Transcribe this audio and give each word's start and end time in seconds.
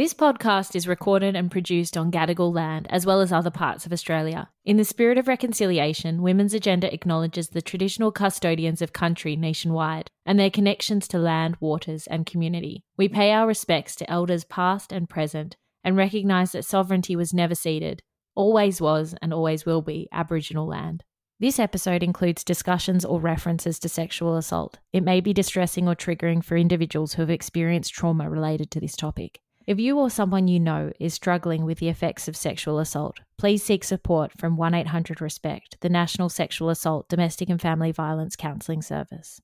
This 0.00 0.14
podcast 0.14 0.74
is 0.74 0.88
recorded 0.88 1.36
and 1.36 1.50
produced 1.50 1.94
on 1.94 2.10
Gadigal 2.10 2.54
land 2.54 2.86
as 2.88 3.04
well 3.04 3.20
as 3.20 3.32
other 3.32 3.50
parts 3.50 3.84
of 3.84 3.92
Australia. 3.92 4.48
In 4.64 4.78
the 4.78 4.84
spirit 4.86 5.18
of 5.18 5.28
reconciliation, 5.28 6.22
Women's 6.22 6.54
Agenda 6.54 6.90
acknowledges 6.90 7.50
the 7.50 7.60
traditional 7.60 8.10
custodians 8.10 8.80
of 8.80 8.94
country 8.94 9.36
nationwide 9.36 10.10
and 10.24 10.40
their 10.40 10.48
connections 10.48 11.06
to 11.08 11.18
land, 11.18 11.58
waters, 11.60 12.06
and 12.06 12.24
community. 12.24 12.82
We 12.96 13.10
pay 13.10 13.30
our 13.32 13.46
respects 13.46 13.94
to 13.96 14.10
elders 14.10 14.44
past 14.44 14.90
and 14.90 15.06
present 15.06 15.58
and 15.84 15.98
recognise 15.98 16.52
that 16.52 16.64
sovereignty 16.64 17.14
was 17.14 17.34
never 17.34 17.54
ceded, 17.54 18.02
always 18.34 18.80
was, 18.80 19.14
and 19.20 19.34
always 19.34 19.66
will 19.66 19.82
be 19.82 20.08
Aboriginal 20.12 20.66
land. 20.66 21.04
This 21.40 21.58
episode 21.58 22.02
includes 22.02 22.42
discussions 22.42 23.04
or 23.04 23.20
references 23.20 23.78
to 23.80 23.90
sexual 23.90 24.38
assault. 24.38 24.78
It 24.94 25.02
may 25.02 25.20
be 25.20 25.34
distressing 25.34 25.86
or 25.86 25.94
triggering 25.94 26.42
for 26.42 26.56
individuals 26.56 27.12
who 27.12 27.20
have 27.20 27.28
experienced 27.28 27.92
trauma 27.92 28.30
related 28.30 28.70
to 28.70 28.80
this 28.80 28.96
topic. 28.96 29.40
If 29.66 29.78
you 29.78 29.98
or 29.98 30.08
someone 30.08 30.48
you 30.48 30.58
know 30.58 30.90
is 30.98 31.12
struggling 31.12 31.66
with 31.66 31.78
the 31.78 31.90
effects 31.90 32.28
of 32.28 32.36
sexual 32.36 32.78
assault, 32.78 33.18
please 33.36 33.62
seek 33.62 33.84
support 33.84 34.32
from 34.32 34.56
1 34.56 34.72
800 34.72 35.20
RESPECT, 35.20 35.80
the 35.80 35.90
National 35.90 36.30
Sexual 36.30 36.70
Assault, 36.70 37.08
Domestic 37.10 37.50
and 37.50 37.60
Family 37.60 37.92
Violence 37.92 38.36
Counselling 38.36 38.80
Service. 38.80 39.40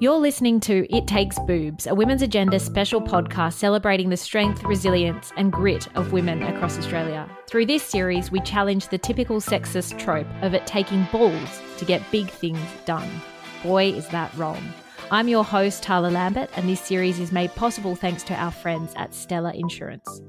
You're 0.00 0.16
listening 0.16 0.58
to 0.60 0.86
It 0.94 1.06
Takes 1.06 1.38
Boobs, 1.40 1.86
a 1.86 1.94
Women's 1.94 2.22
Agenda 2.22 2.58
special 2.58 3.02
podcast 3.02 3.54
celebrating 3.54 4.08
the 4.08 4.16
strength, 4.16 4.64
resilience, 4.64 5.30
and 5.36 5.52
grit 5.52 5.94
of 5.96 6.12
women 6.12 6.42
across 6.44 6.78
Australia. 6.78 7.28
Through 7.46 7.66
this 7.66 7.82
series, 7.82 8.30
we 8.30 8.40
challenge 8.40 8.88
the 8.88 8.96
typical 8.96 9.38
sexist 9.40 9.98
trope 9.98 10.28
of 10.40 10.54
it 10.54 10.66
taking 10.66 11.06
balls 11.12 11.60
to 11.76 11.84
get 11.84 12.10
big 12.10 12.30
things 12.30 12.60
done. 12.86 13.10
Boy, 13.62 13.90
is 13.90 14.08
that 14.08 14.34
wrong. 14.34 14.72
I'm 15.10 15.28
your 15.28 15.42
host, 15.42 15.82
Tarla 15.82 16.12
Lambert, 16.12 16.50
and 16.54 16.68
this 16.68 16.82
series 16.82 17.18
is 17.18 17.32
made 17.32 17.54
possible 17.54 17.96
thanks 17.96 18.22
to 18.24 18.34
our 18.34 18.50
friends 18.50 18.92
at 18.94 19.14
Stella 19.14 19.54
Insurance. 19.54 20.20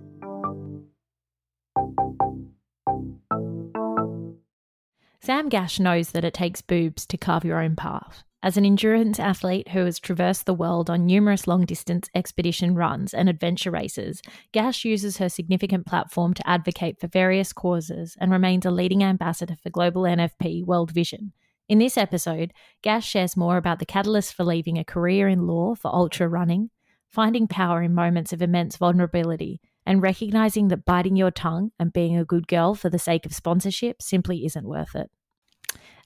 Sam 5.20 5.50
Gash 5.50 5.82
knows 5.82 6.12
that 6.12 6.24
it 6.24 6.34
takes 6.34 6.62
boobs 6.62 7.06
to 7.08 7.18
carve 7.18 7.44
your 7.44 7.62
own 7.62 7.76
path. 7.76 8.24
As 8.42 8.56
an 8.56 8.64
endurance 8.64 9.20
athlete 9.20 9.68
who 9.68 9.84
has 9.84 10.00
traversed 10.00 10.46
the 10.46 10.54
world 10.54 10.90
on 10.90 11.06
numerous 11.06 11.46
long 11.46 11.66
distance 11.66 12.10
expedition 12.16 12.74
runs 12.74 13.14
and 13.14 13.28
adventure 13.28 13.72
races, 13.72 14.22
Gash 14.54 14.86
uses 14.86 15.18
her 15.18 15.28
significant 15.28 15.88
platform 15.88 16.34
to 16.36 16.50
advocate 16.50 17.02
for 17.02 17.08
various 17.08 17.52
causes 17.52 18.16
and 18.22 18.32
remains 18.32 18.66
a 18.66 18.72
leading 18.72 19.04
ambassador 19.04 19.58
for 19.62 19.70
Global 19.70 20.04
NFP 20.04 20.66
World 20.66 20.92
Vision, 20.92 21.34
in 21.70 21.78
this 21.78 21.98
episode, 21.98 22.52
Gash 22.82 23.08
shares 23.08 23.38
more 23.38 23.56
about 23.56 23.78
the 23.78 23.86
catalyst 23.86 24.34
for 24.34 24.44
leaving 24.44 24.80
a 24.80 24.84
career 24.84 25.28
in 25.28 25.46
law 25.46 25.76
for 25.76 25.94
ultra 25.94 26.28
running, 26.28 26.72
finding 27.08 27.48
power 27.48 27.84
in 27.84 27.94
moments 27.94 28.34
of 28.34 28.42
immense 28.42 28.76
vulnerability, 28.76 29.62
and 29.86 30.02
recognizing 30.02 30.70
that 30.70 30.84
biting 30.84 31.16
your 31.16 31.32
tongue 31.32 31.72
and 31.80 31.94
being 31.94 32.18
a 32.18 32.26
good 32.26 32.48
girl 32.48 32.74
for 32.74 32.90
the 32.90 32.98
sake 32.98 33.26
of 33.26 33.34
sponsorship 33.34 34.02
simply 34.02 34.46
isn't 34.46 34.68
worth 34.68 34.96
it. 34.96 35.12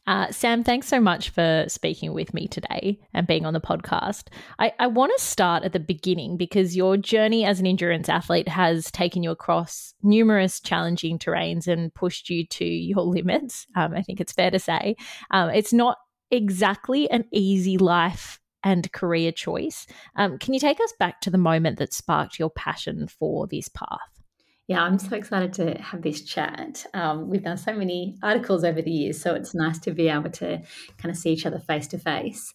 Uh, 0.05 0.29
Sam, 0.31 0.63
thanks 0.63 0.87
so 0.87 0.99
much 0.99 1.29
for 1.29 1.63
speaking 1.69 2.13
with 2.13 2.33
me 2.33 2.47
today 2.47 2.99
and 3.13 3.25
being 3.25 3.45
on 3.45 3.53
the 3.53 3.61
podcast. 3.61 4.27
I, 4.59 4.73
I 4.77 4.87
want 4.87 5.13
to 5.15 5.23
start 5.23 5.63
at 5.63 5.71
the 5.71 5.79
beginning 5.79 6.35
because 6.35 6.75
your 6.75 6.97
journey 6.97 7.45
as 7.45 7.61
an 7.61 7.65
endurance 7.65 8.09
athlete 8.09 8.49
has 8.49 8.91
taken 8.91 9.23
you 9.23 9.31
across 9.31 9.93
numerous 10.03 10.59
challenging 10.59 11.19
terrains 11.19 11.67
and 11.67 11.93
pushed 11.93 12.29
you 12.29 12.45
to 12.47 12.65
your 12.65 13.01
limits. 13.03 13.65
Um, 13.75 13.93
I 13.93 14.01
think 14.01 14.19
it's 14.19 14.33
fair 14.33 14.51
to 14.51 14.59
say. 14.59 14.97
Um, 15.31 15.49
it's 15.51 15.71
not 15.71 15.97
exactly 16.31 17.09
an 17.09 17.23
easy 17.31 17.77
life 17.77 18.41
and 18.61 18.91
career 18.91 19.31
choice. 19.31 19.87
Um, 20.17 20.37
can 20.37 20.53
you 20.53 20.59
take 20.59 20.81
us 20.81 20.93
back 20.99 21.21
to 21.21 21.29
the 21.29 21.37
moment 21.37 21.79
that 21.79 21.93
sparked 21.93 22.39
your 22.39 22.49
passion 22.49 23.07
for 23.07 23.47
this 23.47 23.69
path? 23.69 24.22
Yeah, 24.67 24.81
I'm 24.81 24.97
so 24.97 25.15
excited 25.15 25.53
to 25.53 25.77
have 25.81 26.01
this 26.01 26.21
chat. 26.21 26.85
Um, 26.93 27.29
we've 27.29 27.43
done 27.43 27.57
so 27.57 27.73
many 27.73 28.17
articles 28.23 28.63
over 28.63 28.81
the 28.81 28.91
years, 28.91 29.21
so 29.21 29.35
it's 29.35 29.53
nice 29.53 29.77
to 29.79 29.91
be 29.91 30.07
able 30.07 30.29
to 30.31 30.61
kind 30.97 31.11
of 31.11 31.17
see 31.17 31.33
each 31.33 31.45
other 31.45 31.59
face 31.59 31.87
to 31.87 31.97
face. 31.97 32.53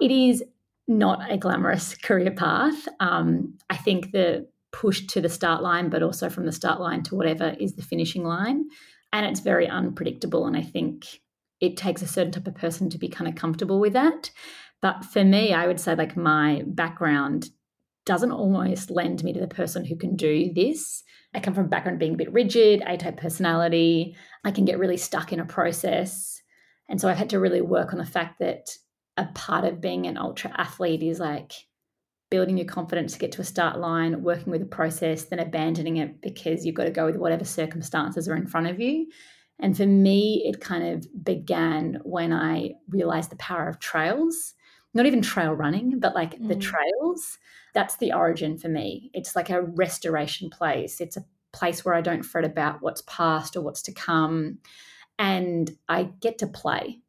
It 0.00 0.10
is 0.10 0.42
not 0.88 1.30
a 1.30 1.36
glamorous 1.36 1.94
career 2.02 2.32
path. 2.32 2.88
Um, 2.98 3.56
I 3.70 3.76
think 3.76 4.10
the 4.12 4.48
push 4.72 5.06
to 5.08 5.20
the 5.20 5.28
start 5.28 5.62
line, 5.62 5.90
but 5.90 6.02
also 6.02 6.28
from 6.28 6.46
the 6.46 6.52
start 6.52 6.80
line 6.80 7.02
to 7.04 7.14
whatever 7.14 7.54
is 7.60 7.74
the 7.74 7.82
finishing 7.82 8.24
line. 8.24 8.64
And 9.12 9.26
it's 9.26 9.40
very 9.40 9.68
unpredictable. 9.68 10.46
And 10.46 10.56
I 10.56 10.62
think 10.62 11.20
it 11.60 11.76
takes 11.76 12.02
a 12.02 12.06
certain 12.06 12.32
type 12.32 12.46
of 12.46 12.54
person 12.54 12.88
to 12.90 12.98
be 12.98 13.08
kind 13.08 13.28
of 13.28 13.36
comfortable 13.36 13.78
with 13.78 13.92
that. 13.92 14.30
But 14.80 15.04
for 15.04 15.22
me, 15.22 15.52
I 15.52 15.66
would 15.66 15.78
say 15.78 15.94
like 15.94 16.16
my 16.16 16.62
background 16.66 17.50
doesn't 18.04 18.32
almost 18.32 18.90
lend 18.90 19.22
me 19.22 19.32
to 19.32 19.40
the 19.40 19.48
person 19.48 19.84
who 19.84 19.96
can 19.96 20.16
do 20.16 20.52
this. 20.54 21.02
I 21.34 21.40
come 21.40 21.54
from 21.54 21.66
a 21.66 21.68
background 21.68 21.98
being 21.98 22.14
a 22.14 22.18
bit 22.18 22.32
rigid, 22.32 22.82
A 22.86 22.96
type 22.96 23.16
personality. 23.16 24.16
I 24.44 24.50
can 24.50 24.64
get 24.64 24.78
really 24.78 24.96
stuck 24.96 25.32
in 25.32 25.40
a 25.40 25.46
process. 25.46 26.42
And 26.88 27.00
so 27.00 27.08
I've 27.08 27.16
had 27.16 27.30
to 27.30 27.40
really 27.40 27.62
work 27.62 27.92
on 27.92 27.98
the 27.98 28.04
fact 28.04 28.38
that 28.40 28.68
a 29.16 29.26
part 29.26 29.64
of 29.64 29.80
being 29.80 30.06
an 30.06 30.18
ultra 30.18 30.52
athlete 30.56 31.02
is 31.02 31.20
like 31.20 31.52
building 32.30 32.56
your 32.56 32.66
confidence 32.66 33.12
to 33.12 33.18
get 33.18 33.32
to 33.32 33.42
a 33.42 33.44
start 33.44 33.78
line, 33.78 34.22
working 34.22 34.50
with 34.50 34.62
a 34.62 34.66
process, 34.66 35.24
then 35.24 35.38
abandoning 35.38 35.98
it 35.98 36.20
because 36.22 36.64
you've 36.64 36.74
got 36.74 36.84
to 36.84 36.90
go 36.90 37.06
with 37.06 37.16
whatever 37.16 37.44
circumstances 37.44 38.26
are 38.26 38.36
in 38.36 38.46
front 38.46 38.66
of 38.66 38.80
you. 38.80 39.06
And 39.60 39.76
for 39.76 39.86
me, 39.86 40.42
it 40.46 40.60
kind 40.60 40.96
of 40.96 41.06
began 41.22 42.00
when 42.04 42.32
I 42.32 42.72
realized 42.88 43.30
the 43.30 43.36
power 43.36 43.68
of 43.68 43.78
trails, 43.80 44.54
not 44.94 45.06
even 45.06 45.22
trail 45.22 45.52
running, 45.52 45.98
but 45.98 46.14
like 46.14 46.38
mm. 46.38 46.48
the 46.48 46.56
trails 46.56 47.38
that's 47.74 47.96
the 47.96 48.12
origin 48.12 48.58
for 48.58 48.68
me. 48.68 49.10
It's 49.14 49.34
like 49.34 49.50
a 49.50 49.62
restoration 49.62 50.50
place. 50.50 51.00
It's 51.00 51.16
a 51.16 51.24
place 51.52 51.84
where 51.84 51.94
I 51.94 52.00
don't 52.00 52.22
fret 52.22 52.44
about 52.44 52.82
what's 52.82 53.02
past 53.06 53.56
or 53.56 53.62
what's 53.62 53.82
to 53.82 53.92
come. 53.92 54.58
And 55.18 55.70
I 55.88 56.10
get 56.20 56.38
to 56.38 56.46
play. 56.46 57.00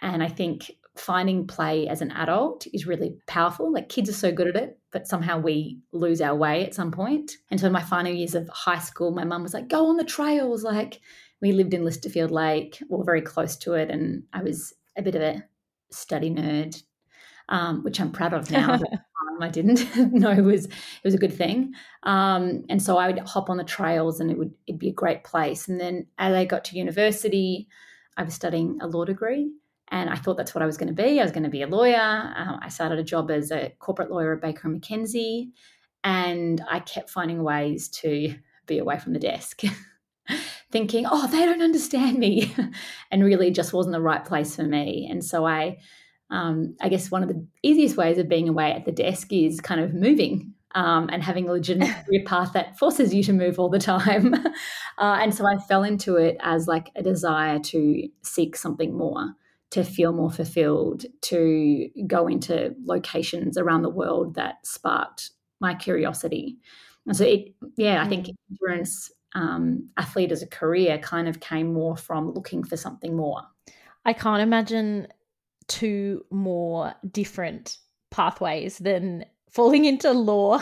And 0.00 0.22
I 0.22 0.28
think 0.28 0.70
finding 0.96 1.46
play 1.46 1.88
as 1.88 2.02
an 2.02 2.10
adult 2.10 2.66
is 2.72 2.86
really 2.86 3.16
powerful. 3.26 3.72
Like 3.72 3.88
kids 3.88 4.10
are 4.10 4.14
so 4.14 4.32
good 4.32 4.48
at 4.48 4.56
it, 4.56 4.78
but 4.90 5.06
somehow 5.06 5.38
we 5.38 5.78
lose 5.92 6.20
our 6.20 6.36
way 6.36 6.66
at 6.66 6.74
some 6.74 6.90
point. 6.90 7.32
And 7.50 7.58
so 7.58 7.66
in 7.66 7.72
my 7.72 7.82
final 7.82 8.12
years 8.12 8.34
of 8.34 8.48
high 8.48 8.78
school, 8.78 9.10
my 9.10 9.24
mum 9.24 9.42
was 9.42 9.54
like, 9.54 9.68
go 9.68 9.86
on 9.86 9.96
the 9.96 10.04
trails. 10.04 10.64
Like 10.64 11.00
we 11.40 11.52
lived 11.52 11.72
in 11.72 11.82
Lysterfield 11.82 12.30
Lake, 12.30 12.78
or 12.90 13.04
very 13.04 13.22
close 13.22 13.56
to 13.58 13.74
it. 13.74 13.90
And 13.90 14.24
I 14.32 14.42
was 14.42 14.74
a 14.96 15.02
bit 15.02 15.14
of 15.14 15.22
a 15.22 15.42
study 15.90 16.30
nerd, 16.30 16.82
um, 17.52 17.84
which 17.84 18.00
I'm 18.00 18.10
proud 18.10 18.32
of 18.32 18.50
now. 18.50 18.80
I 19.40 19.48
didn't 19.48 19.94
know 20.12 20.30
it 20.30 20.42
was 20.42 20.66
it 20.66 21.04
was 21.04 21.14
a 21.14 21.18
good 21.18 21.34
thing. 21.34 21.74
Um, 22.02 22.64
and 22.68 22.82
so 22.82 22.96
I 22.96 23.06
would 23.06 23.20
hop 23.20 23.50
on 23.50 23.58
the 23.58 23.64
trails, 23.64 24.18
and 24.18 24.30
it 24.30 24.38
would 24.38 24.52
it'd 24.66 24.80
be 24.80 24.88
a 24.88 24.94
great 24.94 25.22
place. 25.22 25.68
And 25.68 25.80
then 25.80 26.06
as 26.18 26.34
I 26.34 26.44
got 26.44 26.64
to 26.66 26.78
university, 26.78 27.68
I 28.16 28.24
was 28.24 28.34
studying 28.34 28.78
a 28.80 28.88
law 28.88 29.04
degree, 29.04 29.52
and 29.88 30.10
I 30.10 30.16
thought 30.16 30.36
that's 30.36 30.54
what 30.54 30.62
I 30.62 30.66
was 30.66 30.76
going 30.76 30.94
to 30.94 31.02
be. 31.02 31.20
I 31.20 31.22
was 31.22 31.32
going 31.32 31.44
to 31.44 31.50
be 31.50 31.62
a 31.62 31.66
lawyer. 31.66 32.32
Um, 32.36 32.58
I 32.62 32.68
started 32.68 32.98
a 32.98 33.04
job 33.04 33.30
as 33.30 33.50
a 33.50 33.72
corporate 33.78 34.10
lawyer 34.10 34.34
at 34.34 34.42
Baker 34.42 34.68
and 34.68 34.80
McKenzie, 34.80 35.50
and 36.02 36.62
I 36.68 36.80
kept 36.80 37.10
finding 37.10 37.42
ways 37.42 37.88
to 38.00 38.34
be 38.66 38.78
away 38.78 38.98
from 38.98 39.12
the 39.12 39.18
desk. 39.18 39.62
thinking, 40.70 41.04
oh, 41.10 41.26
they 41.26 41.44
don't 41.44 41.60
understand 41.60 42.18
me, 42.18 42.54
and 43.10 43.24
really 43.24 43.50
just 43.50 43.72
wasn't 43.72 43.92
the 43.92 44.00
right 44.00 44.24
place 44.24 44.56
for 44.56 44.62
me. 44.62 45.08
And 45.10 45.22
so 45.22 45.44
I 45.44 45.78
um, 46.32 46.74
I 46.80 46.88
guess 46.88 47.10
one 47.10 47.22
of 47.22 47.28
the 47.28 47.46
easiest 47.62 47.96
ways 47.96 48.18
of 48.18 48.28
being 48.28 48.48
away 48.48 48.72
at 48.72 48.86
the 48.86 48.92
desk 48.92 49.32
is 49.32 49.60
kind 49.60 49.80
of 49.80 49.92
moving 49.92 50.54
um, 50.74 51.10
and 51.12 51.22
having 51.22 51.48
a 51.48 51.52
legitimate 51.52 51.94
career 52.06 52.22
path 52.24 52.54
that 52.54 52.78
forces 52.78 53.12
you 53.14 53.22
to 53.24 53.32
move 53.32 53.58
all 53.58 53.68
the 53.68 53.78
time. 53.78 54.34
uh, 54.98 55.18
and 55.20 55.34
so 55.34 55.46
I 55.46 55.58
fell 55.58 55.84
into 55.84 56.16
it 56.16 56.38
as 56.40 56.66
like 56.66 56.90
a 56.96 57.02
desire 57.02 57.58
to 57.58 58.08
seek 58.22 58.56
something 58.56 58.96
more, 58.96 59.34
to 59.72 59.84
feel 59.84 60.12
more 60.12 60.30
fulfilled, 60.30 61.04
to 61.22 61.88
go 62.06 62.26
into 62.26 62.74
locations 62.84 63.58
around 63.58 63.82
the 63.82 63.90
world 63.90 64.34
that 64.36 64.66
sparked 64.66 65.30
my 65.60 65.74
curiosity. 65.74 66.56
And 67.06 67.14
so 67.14 67.24
it, 67.24 67.52
yeah, 67.76 68.02
I 68.02 68.08
think 68.08 68.26
mm. 68.26 68.34
endurance 68.50 69.12
um, 69.34 69.90
athlete 69.98 70.32
as 70.32 70.42
a 70.42 70.46
career 70.46 70.98
kind 70.98 71.28
of 71.28 71.40
came 71.40 71.74
more 71.74 71.96
from 71.96 72.32
looking 72.32 72.64
for 72.64 72.78
something 72.78 73.14
more. 73.14 73.42
I 74.04 74.14
can't 74.14 74.42
imagine 74.42 75.08
two 75.68 76.24
more 76.30 76.94
different 77.10 77.78
pathways 78.10 78.78
than 78.78 79.24
falling 79.50 79.84
into 79.84 80.12
law 80.12 80.60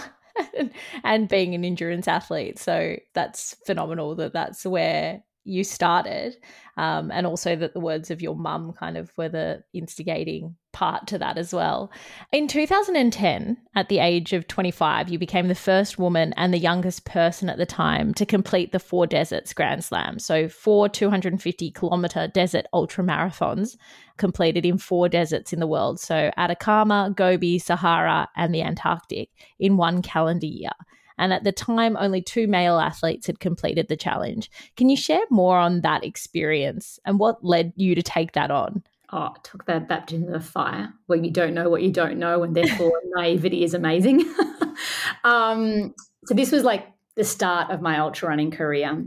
and 1.05 1.29
being 1.29 1.55
an 1.55 1.65
endurance 1.65 2.09
athlete. 2.09 2.59
So 2.59 2.97
that's 3.15 3.57
phenomenal 3.67 4.15
that 4.17 4.33
that's 4.33 4.65
where 4.65 5.23
you 5.45 5.65
started. 5.65 6.37
Um, 6.77 7.11
and 7.11 7.27
also 7.27 7.57
that 7.57 7.75
the 7.75 7.81
words 7.81 8.11
of 8.11 8.23
your 8.23 8.37
mum 8.37 8.73
kind 8.73 8.97
of 8.97 9.13
were 9.17 9.29
the 9.29 9.63
instigating 9.73 10.57
part 10.73 11.07
to 11.09 11.19
that 11.19 11.39
as 11.39 11.53
well. 11.53 11.91
In 12.33 12.49
2010, 12.49 13.57
at 13.75 13.89
the 13.89 13.99
age 13.99 14.33
of 14.33 14.49
25, 14.49 15.09
you 15.09 15.19
became 15.19 15.49
the 15.49 15.55
first 15.55 15.99
woman 15.99 16.33
and 16.37 16.53
the 16.53 16.59
youngest 16.59 17.05
person 17.05 17.49
at 17.49 17.59
the 17.59 17.67
time 17.67 18.15
to 18.15 18.27
complete 18.27 18.73
the 18.73 18.79
Four 18.79 19.07
Deserts 19.07 19.53
Grand 19.53 19.85
Slam. 19.85 20.19
So, 20.19 20.49
four 20.49 20.89
250 20.89 21.71
kilometer 21.71 22.29
desert 22.29 22.67
ultra 22.73 23.05
marathons 23.05 23.77
completed 24.17 24.65
in 24.65 24.79
four 24.79 25.09
deserts 25.09 25.53
in 25.53 25.61
the 25.61 25.67
world. 25.67 26.01
So, 26.01 26.31
Atacama, 26.37 27.13
Gobi, 27.17 27.59
Sahara, 27.59 28.29
and 28.37 28.55
the 28.55 28.63
Antarctic 28.63 29.31
in 29.59 29.77
one 29.77 30.03
calendar 30.03 30.47
year. 30.47 30.71
And 31.21 31.35
at 31.35 31.45
the 31.45 31.53
time, 31.53 31.99
only 31.99 32.23
two 32.23 32.47
male 32.47 32.79
athletes 32.79 33.27
had 33.27 33.41
completed 33.41 33.89
the 33.89 33.97
challenge. 33.97 34.51
Can 34.77 34.89
you 34.89 34.97
share 34.97 35.21
more 35.29 35.59
on 35.59 35.83
that 35.83 36.03
experience 36.03 36.99
and 37.05 37.19
what 37.19 37.45
led 37.45 37.75
you 37.77 37.95
to 37.95 38.03
take 38.03 38.33
that 38.33 38.51
on? 38.51 38.83
Oh, 39.13 39.35
talk 39.43 39.63
about 39.63 39.89
baptism 39.89 40.33
of 40.33 40.45
fire, 40.45 40.93
where 41.07 41.19
you 41.19 41.31
don't 41.31 41.55
know 41.55 41.69
what 41.69 41.83
you 41.83 41.91
don't 41.91 42.19
know, 42.19 42.43
and 42.43 42.55
therefore 42.55 43.01
naivety 43.17 43.65
is 43.65 43.75
amazing. 43.75 44.25
um, 45.25 45.95
so 46.27 46.35
this 46.35 46.53
was 46.53 46.65
like 46.65 46.87
the 47.17 47.25
start 47.25 47.71
of 47.71 47.81
my 47.81 47.99
ultra 47.99 48.29
running 48.29 48.51
career, 48.51 49.05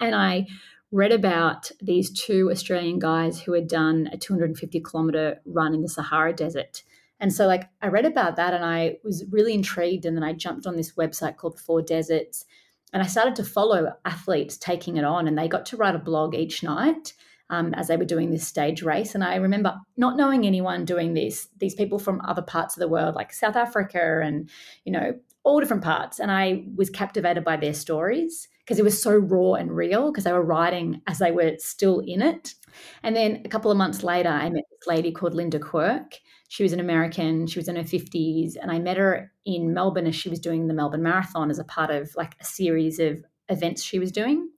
and 0.00 0.14
I 0.14 0.46
read 0.94 1.12
about 1.12 1.70
these 1.82 2.10
two 2.10 2.50
Australian 2.52 3.00
guys 3.00 3.42
who 3.42 3.52
had 3.52 3.66
done 3.66 4.08
a 4.12 4.16
250 4.16 4.80
kilometer 4.80 5.40
run 5.44 5.74
in 5.74 5.82
the 5.82 5.88
Sahara 5.88 6.32
Desert. 6.32 6.84
And 7.18 7.32
so, 7.32 7.46
like, 7.46 7.64
I 7.82 7.88
read 7.88 8.04
about 8.04 8.36
that 8.36 8.54
and 8.54 8.64
I 8.64 8.98
was 9.02 9.24
really 9.30 9.54
intrigued. 9.54 10.04
And 10.04 10.16
then 10.16 10.22
I 10.22 10.32
jumped 10.32 10.66
on 10.66 10.76
this 10.76 10.92
website 10.92 11.36
called 11.36 11.56
the 11.56 11.62
Four 11.62 11.82
Deserts 11.82 12.44
and 12.92 13.02
I 13.02 13.06
started 13.06 13.34
to 13.36 13.44
follow 13.44 13.92
athletes 14.04 14.56
taking 14.56 14.96
it 14.96 15.04
on. 15.04 15.26
And 15.26 15.36
they 15.36 15.48
got 15.48 15.66
to 15.66 15.76
write 15.76 15.96
a 15.96 15.98
blog 15.98 16.34
each 16.34 16.62
night 16.62 17.12
um, 17.50 17.74
as 17.74 17.88
they 17.88 17.96
were 17.96 18.04
doing 18.04 18.30
this 18.30 18.46
stage 18.46 18.82
race. 18.82 19.14
And 19.14 19.22
I 19.22 19.36
remember 19.36 19.74
not 19.96 20.16
knowing 20.16 20.46
anyone 20.46 20.84
doing 20.84 21.14
this, 21.14 21.48
these 21.58 21.74
people 21.74 21.98
from 21.98 22.20
other 22.22 22.42
parts 22.42 22.76
of 22.76 22.80
the 22.80 22.88
world, 22.88 23.14
like 23.14 23.32
South 23.32 23.56
Africa 23.56 24.20
and, 24.22 24.48
you 24.84 24.92
know, 24.92 25.14
all 25.44 25.60
different 25.60 25.84
parts. 25.84 26.18
And 26.18 26.30
I 26.30 26.64
was 26.74 26.90
captivated 26.90 27.44
by 27.44 27.56
their 27.56 27.74
stories 27.74 28.48
because 28.60 28.78
it 28.78 28.84
was 28.84 29.00
so 29.00 29.14
raw 29.14 29.54
and 29.54 29.70
real 29.70 30.10
because 30.10 30.24
they 30.24 30.32
were 30.32 30.42
writing 30.42 31.02
as 31.06 31.18
they 31.18 31.30
were 31.30 31.54
still 31.58 32.00
in 32.00 32.22
it. 32.22 32.54
And 33.02 33.14
then 33.14 33.42
a 33.44 33.48
couple 33.48 33.70
of 33.70 33.76
months 33.76 34.02
later, 34.02 34.30
I 34.30 34.48
met 34.48 34.64
this 34.70 34.86
lady 34.86 35.12
called 35.12 35.34
Linda 35.34 35.58
Quirk. 35.58 36.18
She 36.48 36.62
was 36.62 36.72
an 36.72 36.80
American, 36.80 37.46
she 37.46 37.58
was 37.58 37.68
in 37.68 37.76
her 37.76 37.82
50s. 37.82 38.54
And 38.60 38.70
I 38.70 38.78
met 38.78 38.96
her 38.96 39.32
in 39.44 39.74
Melbourne 39.74 40.06
as 40.06 40.16
she 40.16 40.30
was 40.30 40.40
doing 40.40 40.66
the 40.66 40.74
Melbourne 40.74 41.02
Marathon 41.02 41.50
as 41.50 41.58
a 41.58 41.64
part 41.64 41.90
of 41.90 42.14
like 42.16 42.36
a 42.40 42.44
series 42.44 42.98
of 42.98 43.22
events 43.48 43.82
she 43.82 43.98
was 43.98 44.10
doing. 44.10 44.48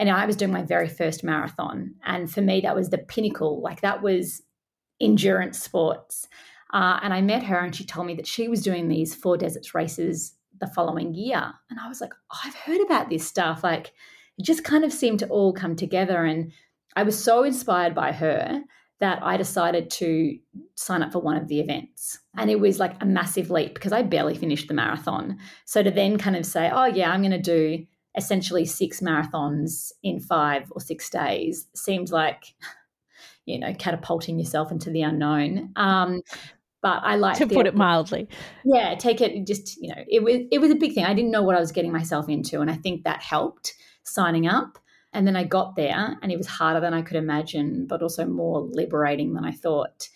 And 0.00 0.08
I 0.08 0.24
was 0.24 0.34
doing 0.34 0.50
my 0.50 0.62
very 0.62 0.88
first 0.88 1.22
marathon. 1.22 1.94
And 2.04 2.32
for 2.32 2.40
me, 2.40 2.62
that 2.62 2.74
was 2.74 2.88
the 2.88 2.96
pinnacle. 2.96 3.60
Like 3.60 3.82
that 3.82 4.02
was 4.02 4.40
endurance 4.98 5.62
sports. 5.62 6.26
Uh, 6.72 6.98
and 7.02 7.12
I 7.12 7.20
met 7.20 7.42
her 7.42 7.58
and 7.58 7.76
she 7.76 7.84
told 7.84 8.06
me 8.06 8.14
that 8.14 8.26
she 8.26 8.48
was 8.48 8.62
doing 8.62 8.88
these 8.88 9.14
four 9.14 9.36
deserts 9.36 9.74
races 9.74 10.32
the 10.58 10.68
following 10.68 11.14
year. 11.14 11.52
And 11.68 11.78
I 11.78 11.86
was 11.86 12.00
like, 12.00 12.14
oh, 12.32 12.38
I've 12.42 12.54
heard 12.54 12.80
about 12.80 13.10
this 13.10 13.26
stuff. 13.26 13.62
Like 13.62 13.92
it 14.38 14.44
just 14.46 14.64
kind 14.64 14.84
of 14.86 14.92
seemed 14.92 15.18
to 15.18 15.28
all 15.28 15.52
come 15.52 15.76
together. 15.76 16.24
And 16.24 16.50
I 16.96 17.02
was 17.02 17.22
so 17.22 17.44
inspired 17.44 17.94
by 17.94 18.12
her 18.12 18.62
that 19.00 19.22
I 19.22 19.36
decided 19.36 19.90
to 19.90 20.38
sign 20.76 21.02
up 21.02 21.12
for 21.12 21.18
one 21.18 21.36
of 21.36 21.48
the 21.48 21.60
events. 21.60 22.18
And 22.38 22.50
it 22.50 22.58
was 22.58 22.78
like 22.78 22.94
a 23.02 23.06
massive 23.06 23.50
leap 23.50 23.74
because 23.74 23.92
I 23.92 24.00
barely 24.00 24.34
finished 24.34 24.68
the 24.68 24.74
marathon. 24.74 25.36
So 25.66 25.82
to 25.82 25.90
then 25.90 26.16
kind 26.16 26.36
of 26.36 26.46
say, 26.46 26.70
oh, 26.72 26.86
yeah, 26.86 27.10
I'm 27.10 27.20
going 27.20 27.32
to 27.32 27.38
do 27.38 27.84
essentially 28.16 28.64
six 28.64 29.00
marathons 29.00 29.92
in 30.02 30.20
five 30.20 30.70
or 30.72 30.80
six 30.80 31.08
days 31.10 31.68
seems 31.74 32.12
like 32.12 32.54
you 33.46 33.58
know 33.58 33.72
catapulting 33.74 34.38
yourself 34.38 34.70
into 34.70 34.90
the 34.90 35.02
unknown 35.02 35.72
um, 35.76 36.22
but 36.82 37.02
I 37.02 37.16
like 37.16 37.36
to 37.38 37.46
put 37.46 37.66
it 37.66 37.74
mildly. 37.74 38.28
Yeah, 38.64 38.94
take 38.94 39.20
it 39.20 39.46
just 39.46 39.76
you 39.80 39.88
know 39.88 40.02
it 40.08 40.22
was 40.22 40.40
it 40.50 40.60
was 40.60 40.70
a 40.70 40.76
big 40.76 40.94
thing. 40.94 41.04
I 41.04 41.14
didn't 41.14 41.30
know 41.30 41.42
what 41.42 41.56
I 41.56 41.60
was 41.60 41.72
getting 41.72 41.92
myself 41.92 42.28
into, 42.28 42.60
and 42.60 42.70
I 42.70 42.74
think 42.74 43.04
that 43.04 43.22
helped 43.22 43.74
signing 44.02 44.46
up. 44.46 44.78
And 45.12 45.26
then 45.26 45.36
I 45.36 45.44
got 45.44 45.76
there, 45.76 46.16
and 46.22 46.32
it 46.32 46.38
was 46.38 46.46
harder 46.46 46.80
than 46.80 46.94
I 46.94 47.02
could 47.02 47.16
imagine, 47.16 47.86
but 47.86 48.02
also 48.02 48.24
more 48.24 48.60
liberating 48.60 49.34
than 49.34 49.44
I 49.44 49.50
thought. 49.50 50.08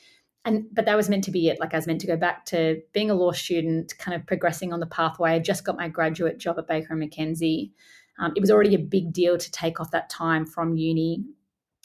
And 0.44 0.66
but 0.72 0.84
that 0.84 0.96
was 0.96 1.08
meant 1.08 1.24
to 1.24 1.30
be 1.30 1.48
it. 1.48 1.58
Like 1.58 1.72
I 1.72 1.78
was 1.78 1.86
meant 1.86 2.00
to 2.02 2.06
go 2.06 2.16
back 2.16 2.44
to 2.46 2.80
being 2.92 3.10
a 3.10 3.14
law 3.14 3.32
student, 3.32 3.96
kind 3.98 4.14
of 4.14 4.26
progressing 4.26 4.72
on 4.72 4.80
the 4.80 4.86
pathway. 4.86 5.32
I 5.32 5.38
just 5.38 5.64
got 5.64 5.76
my 5.76 5.88
graduate 5.88 6.38
job 6.38 6.58
at 6.58 6.66
Baker 6.66 6.92
and 6.92 7.02
McKenzie. 7.02 7.70
Um, 8.18 8.32
it 8.36 8.40
was 8.40 8.50
already 8.50 8.74
a 8.74 8.78
big 8.78 9.12
deal 9.12 9.38
to 9.38 9.50
take 9.50 9.80
off 9.80 9.90
that 9.90 10.10
time 10.10 10.46
from 10.46 10.76
uni, 10.76 11.24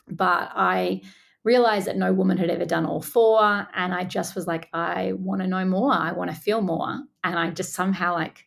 but 0.07 0.51
I 0.53 1.01
realized 1.43 1.87
that 1.87 1.97
no 1.97 2.11
woman 2.11 2.37
had 2.37 2.49
ever 2.49 2.65
done 2.65 2.85
all 2.85 3.01
four, 3.01 3.67
and 3.73 3.93
I 3.93 4.03
just 4.03 4.35
was 4.35 4.45
like, 4.45 4.67
I 4.73 5.13
want 5.13 5.41
to 5.41 5.47
know 5.47 5.65
more. 5.65 5.93
I 5.93 6.11
want 6.11 6.29
to 6.29 6.35
feel 6.35 6.61
more, 6.61 7.01
and 7.23 7.39
I 7.39 7.49
just 7.49 7.73
somehow 7.73 8.13
like 8.13 8.45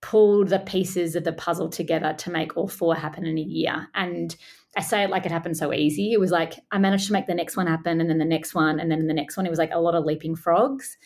pulled 0.00 0.48
the 0.48 0.60
pieces 0.60 1.14
of 1.14 1.24
the 1.24 1.32
puzzle 1.32 1.68
together 1.68 2.14
to 2.14 2.30
make 2.30 2.56
all 2.56 2.68
four 2.68 2.94
happen 2.94 3.26
in 3.26 3.36
a 3.36 3.42
year. 3.42 3.88
And 3.94 4.34
I 4.76 4.82
say 4.82 5.02
it 5.02 5.10
like 5.10 5.26
it 5.26 5.32
happened 5.32 5.56
so 5.56 5.72
easy. 5.72 6.12
It 6.12 6.20
was 6.20 6.30
like 6.30 6.54
I 6.70 6.78
managed 6.78 7.08
to 7.08 7.12
make 7.12 7.26
the 7.26 7.34
next 7.34 7.56
one 7.56 7.66
happen 7.66 8.00
and 8.00 8.08
then 8.08 8.18
the 8.18 8.24
next 8.24 8.54
one 8.54 8.78
and 8.78 8.90
then 8.90 9.06
the 9.08 9.14
next 9.14 9.36
one. 9.36 9.44
It 9.44 9.50
was 9.50 9.58
like 9.58 9.72
a 9.72 9.80
lot 9.80 9.96
of 9.96 10.04
leaping 10.04 10.36
frogs. 10.36 10.96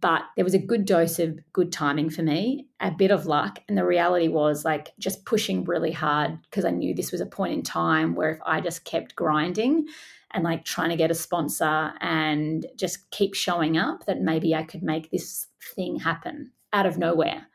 But 0.00 0.22
there 0.36 0.44
was 0.44 0.54
a 0.54 0.58
good 0.58 0.84
dose 0.84 1.18
of 1.18 1.38
good 1.52 1.72
timing 1.72 2.10
for 2.10 2.22
me, 2.22 2.66
a 2.80 2.90
bit 2.90 3.10
of 3.10 3.26
luck. 3.26 3.60
And 3.68 3.78
the 3.78 3.86
reality 3.86 4.28
was 4.28 4.64
like 4.64 4.90
just 4.98 5.24
pushing 5.24 5.64
really 5.64 5.92
hard 5.92 6.38
because 6.42 6.64
I 6.64 6.70
knew 6.70 6.94
this 6.94 7.12
was 7.12 7.20
a 7.20 7.26
point 7.26 7.54
in 7.54 7.62
time 7.62 8.14
where 8.14 8.30
if 8.30 8.40
I 8.44 8.60
just 8.60 8.84
kept 8.84 9.14
grinding 9.14 9.86
and 10.32 10.44
like 10.44 10.64
trying 10.64 10.90
to 10.90 10.96
get 10.96 11.12
a 11.12 11.14
sponsor 11.14 11.92
and 12.00 12.66
just 12.76 13.10
keep 13.10 13.34
showing 13.34 13.78
up, 13.78 14.04
that 14.06 14.20
maybe 14.20 14.54
I 14.54 14.64
could 14.64 14.82
make 14.82 15.10
this 15.10 15.46
thing 15.76 15.98
happen 15.98 16.50
out 16.72 16.86
of 16.86 16.98
nowhere. 16.98 17.46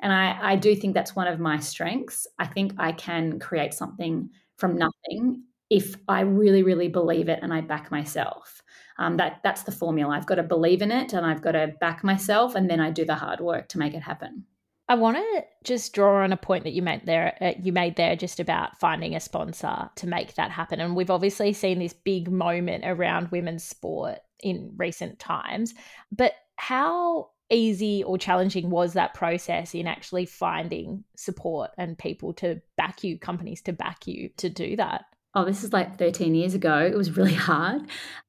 And 0.00 0.12
I, 0.12 0.38
I 0.52 0.56
do 0.56 0.76
think 0.76 0.94
that's 0.94 1.16
one 1.16 1.26
of 1.26 1.40
my 1.40 1.58
strengths. 1.58 2.26
I 2.38 2.46
think 2.46 2.74
I 2.78 2.92
can 2.92 3.40
create 3.40 3.74
something 3.74 4.30
from 4.58 4.76
nothing 4.76 5.44
if 5.70 5.96
I 6.08 6.20
really, 6.20 6.62
really 6.62 6.88
believe 6.88 7.28
it 7.28 7.40
and 7.42 7.52
I 7.52 7.60
back 7.60 7.90
myself. 7.90 8.62
Um, 8.98 9.16
that 9.18 9.40
that's 9.44 9.62
the 9.62 9.72
formula. 9.72 10.16
I've 10.16 10.26
got 10.26 10.36
to 10.36 10.42
believe 10.42 10.82
in 10.82 10.90
it 10.90 11.12
and 11.12 11.24
I've 11.24 11.42
got 11.42 11.52
to 11.52 11.72
back 11.80 12.02
myself, 12.02 12.54
and 12.54 12.68
then 12.68 12.80
I 12.80 12.90
do 12.90 13.04
the 13.04 13.14
hard 13.14 13.40
work 13.40 13.68
to 13.68 13.78
make 13.78 13.94
it 13.94 14.02
happen. 14.02 14.44
I 14.90 14.94
want 14.94 15.18
to 15.18 15.44
just 15.64 15.92
draw 15.92 16.24
on 16.24 16.32
a 16.32 16.36
point 16.36 16.64
that 16.64 16.72
you 16.72 16.82
made 16.82 17.04
there. 17.04 17.36
Uh, 17.40 17.52
you 17.62 17.72
made 17.72 17.96
there 17.96 18.16
just 18.16 18.40
about 18.40 18.80
finding 18.80 19.14
a 19.14 19.20
sponsor 19.20 19.90
to 19.94 20.06
make 20.06 20.34
that 20.34 20.50
happen, 20.50 20.80
and 20.80 20.96
we've 20.96 21.10
obviously 21.10 21.52
seen 21.52 21.78
this 21.78 21.92
big 21.92 22.30
moment 22.30 22.84
around 22.86 23.30
women's 23.30 23.64
sport 23.64 24.18
in 24.40 24.72
recent 24.76 25.18
times. 25.18 25.74
But 26.10 26.32
how 26.56 27.30
easy 27.50 28.04
or 28.04 28.18
challenging 28.18 28.70
was 28.70 28.92
that 28.92 29.14
process 29.14 29.74
in 29.74 29.86
actually 29.86 30.26
finding 30.26 31.04
support 31.16 31.70
and 31.78 31.98
people 31.98 32.32
to 32.34 32.60
back 32.76 33.02
you, 33.02 33.18
companies 33.18 33.62
to 33.62 33.72
back 33.72 34.06
you 34.06 34.30
to 34.36 34.48
do 34.48 34.76
that? 34.76 35.04
Oh, 35.34 35.44
this 35.44 35.62
is 35.62 35.72
like 35.72 35.98
13 35.98 36.34
years 36.34 36.54
ago. 36.54 36.78
It 36.78 36.96
was 36.96 37.16
really 37.16 37.34
hard. 37.34 37.82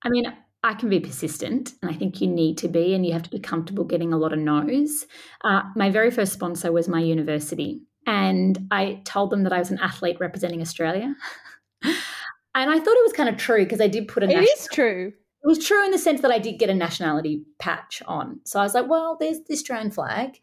I 0.04 0.10
mean, 0.10 0.31
I 0.63 0.74
can 0.74 0.89
be 0.89 1.00
persistent, 1.00 1.74
and 1.81 1.89
I 1.89 1.94
think 1.94 2.19
you 2.19 2.27
need 2.27 2.57
to 2.60 2.68
be, 2.68 2.94
and 2.94 3.06
you 3.06 3.13
have 3.13 3.24
to 3.24 3.30
be 3.30 3.39
comfortable 3.39 3.86
getting 3.86 4.12
a 4.12 4.18
lot 4.18 4.33
of 4.33 4.39
no's. 4.39 5.06
Uh, 5.44 5.62
my 5.75 5.89
very 5.89 6.12
first 6.12 6.33
sponsor 6.33 6.71
was 6.71 6.89
my 6.89 7.00
university, 7.00 7.81
and 8.06 8.68
I 8.69 9.02
told 9.06 9.30
them 9.30 9.44
that 9.44 9.54
I 9.54 9.59
was 9.59 9.71
an 9.71 9.80
athlete 9.80 10.18
representing 10.19 10.61
Australia. 10.61 11.16
and 11.83 11.95
I 12.56 12.78
thought 12.78 12.97
it 12.97 13.06
was 13.06 13.14
kind 13.14 13.30
of 13.30 13.38
true 13.38 13.64
because 13.64 13.80
I 13.80 13.88
did 13.88 14.09
put 14.09 14.23
a. 14.23 14.26
It 14.26 14.35
national- 14.35 14.47
is 14.54 14.68
true. 14.73 15.14
It 15.41 15.47
was 15.47 15.65
true 15.65 15.85
in 15.85 15.91
the 15.91 15.97
sense 15.97 16.21
that 16.21 16.31
I 16.31 16.39
did 16.39 16.59
get 16.59 16.69
a 16.69 16.73
nationality 16.73 17.43
patch 17.59 18.01
on. 18.05 18.41
So 18.43 18.59
I 18.59 18.63
was 18.63 18.73
like, 18.73 18.89
well, 18.89 19.15
there's 19.19 19.39
the 19.47 19.53
Australian 19.53 19.89
flag. 19.89 20.37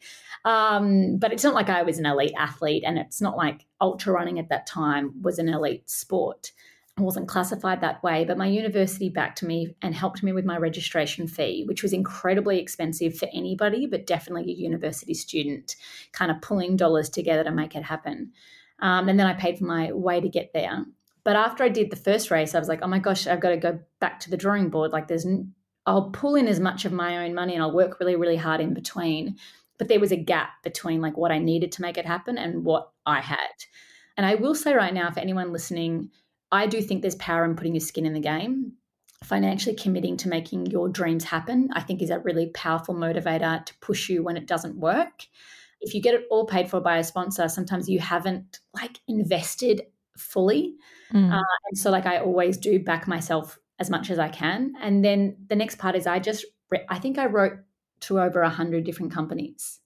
Um, 0.44 1.18
but 1.18 1.32
it's 1.32 1.44
not 1.44 1.54
like 1.54 1.68
I 1.68 1.82
was 1.82 1.98
an 1.98 2.06
elite 2.06 2.32
athlete, 2.38 2.82
and 2.86 2.98
it's 2.98 3.20
not 3.20 3.36
like 3.36 3.66
ultra 3.80 4.14
running 4.14 4.38
at 4.38 4.48
that 4.48 4.66
time 4.66 5.20
was 5.20 5.38
an 5.38 5.48
elite 5.48 5.90
sport. 5.90 6.52
I 6.98 7.02
wasn't 7.02 7.28
classified 7.28 7.82
that 7.82 8.02
way, 8.02 8.24
but 8.24 8.38
my 8.38 8.46
university 8.46 9.10
backed 9.10 9.42
me 9.42 9.76
and 9.82 9.94
helped 9.94 10.22
me 10.22 10.32
with 10.32 10.46
my 10.46 10.56
registration 10.56 11.28
fee, 11.28 11.64
which 11.66 11.82
was 11.82 11.92
incredibly 11.92 12.58
expensive 12.58 13.18
for 13.18 13.28
anybody, 13.34 13.86
but 13.86 14.06
definitely 14.06 14.50
a 14.50 14.56
university 14.56 15.12
student, 15.12 15.76
kind 16.12 16.30
of 16.30 16.40
pulling 16.40 16.74
dollars 16.74 17.10
together 17.10 17.44
to 17.44 17.50
make 17.50 17.76
it 17.76 17.82
happen. 17.82 18.32
Um, 18.80 19.10
and 19.10 19.20
then 19.20 19.26
I 19.26 19.34
paid 19.34 19.58
for 19.58 19.64
my 19.64 19.92
way 19.92 20.22
to 20.22 20.28
get 20.30 20.54
there. 20.54 20.86
But 21.26 21.34
after 21.34 21.64
I 21.64 21.68
did 21.68 21.90
the 21.90 21.96
first 21.96 22.30
race, 22.30 22.54
I 22.54 22.60
was 22.60 22.68
like, 22.68 22.82
oh 22.82 22.86
my 22.86 23.00
gosh, 23.00 23.26
I've 23.26 23.40
got 23.40 23.48
to 23.48 23.56
go 23.56 23.80
back 23.98 24.20
to 24.20 24.30
the 24.30 24.36
drawing 24.36 24.70
board. 24.70 24.92
Like, 24.92 25.08
there's, 25.08 25.26
I'll 25.84 26.10
pull 26.10 26.36
in 26.36 26.46
as 26.46 26.60
much 26.60 26.84
of 26.84 26.92
my 26.92 27.26
own 27.26 27.34
money 27.34 27.54
and 27.54 27.64
I'll 27.64 27.74
work 27.74 27.98
really, 27.98 28.14
really 28.14 28.36
hard 28.36 28.60
in 28.60 28.74
between. 28.74 29.36
But 29.76 29.88
there 29.88 29.98
was 29.98 30.12
a 30.12 30.16
gap 30.16 30.50
between 30.62 31.00
like 31.00 31.16
what 31.16 31.32
I 31.32 31.38
needed 31.38 31.72
to 31.72 31.82
make 31.82 31.98
it 31.98 32.06
happen 32.06 32.38
and 32.38 32.64
what 32.64 32.92
I 33.06 33.20
had. 33.20 33.50
And 34.16 34.24
I 34.24 34.36
will 34.36 34.54
say 34.54 34.72
right 34.72 34.94
now, 34.94 35.10
for 35.10 35.18
anyone 35.18 35.52
listening, 35.52 36.10
I 36.52 36.68
do 36.68 36.80
think 36.80 37.02
there's 37.02 37.16
power 37.16 37.44
in 37.44 37.56
putting 37.56 37.74
your 37.74 37.80
skin 37.80 38.06
in 38.06 38.12
the 38.12 38.20
game. 38.20 38.74
Financially 39.24 39.74
committing 39.74 40.16
to 40.18 40.28
making 40.28 40.66
your 40.66 40.88
dreams 40.88 41.24
happen, 41.24 41.70
I 41.72 41.80
think, 41.80 42.02
is 42.02 42.10
a 42.10 42.20
really 42.20 42.50
powerful 42.50 42.94
motivator 42.94 43.66
to 43.66 43.74
push 43.80 44.08
you 44.08 44.22
when 44.22 44.36
it 44.36 44.46
doesn't 44.46 44.76
work. 44.76 45.26
If 45.80 45.92
you 45.92 46.00
get 46.00 46.14
it 46.14 46.26
all 46.30 46.46
paid 46.46 46.70
for 46.70 46.80
by 46.80 46.98
a 46.98 47.04
sponsor, 47.04 47.48
sometimes 47.48 47.88
you 47.88 47.98
haven't 47.98 48.60
like 48.72 49.00
invested 49.08 49.82
fully. 50.16 50.74
Mm. 51.12 51.32
Uh, 51.32 51.42
and 51.68 51.78
so, 51.78 51.90
like, 51.90 52.06
I 52.06 52.18
always 52.18 52.56
do 52.58 52.78
back 52.78 53.06
myself 53.06 53.58
as 53.78 53.90
much 53.90 54.10
as 54.10 54.18
I 54.18 54.28
can. 54.28 54.72
And 54.80 55.04
then 55.04 55.36
the 55.48 55.56
next 55.56 55.78
part 55.78 55.96
is 55.96 56.06
I 56.06 56.18
just, 56.18 56.44
I 56.88 56.98
think 56.98 57.18
I 57.18 57.26
wrote 57.26 57.58
to 58.00 58.20
over 58.20 58.40
100 58.42 58.84
different 58.84 59.12
companies. 59.12 59.80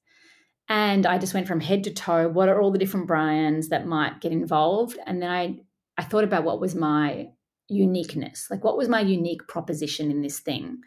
And 0.68 1.04
I 1.04 1.18
just 1.18 1.34
went 1.34 1.48
from 1.48 1.60
head 1.60 1.84
to 1.84 1.92
toe. 1.92 2.28
What 2.28 2.48
are 2.48 2.60
all 2.60 2.70
the 2.70 2.78
different 2.78 3.08
brands 3.08 3.68
that 3.70 3.86
might 3.86 4.20
get 4.20 4.30
involved? 4.30 4.98
And 5.04 5.20
then 5.20 5.30
I, 5.30 5.56
I 5.98 6.04
thought 6.04 6.24
about 6.24 6.44
what 6.44 6.60
was 6.60 6.76
my 6.76 7.28
uniqueness, 7.68 8.48
like 8.50 8.62
what 8.64 8.76
was 8.76 8.88
my 8.88 9.00
unique 9.00 9.46
proposition 9.48 10.10
in 10.10 10.22
this 10.22 10.38
thing. 10.38 10.78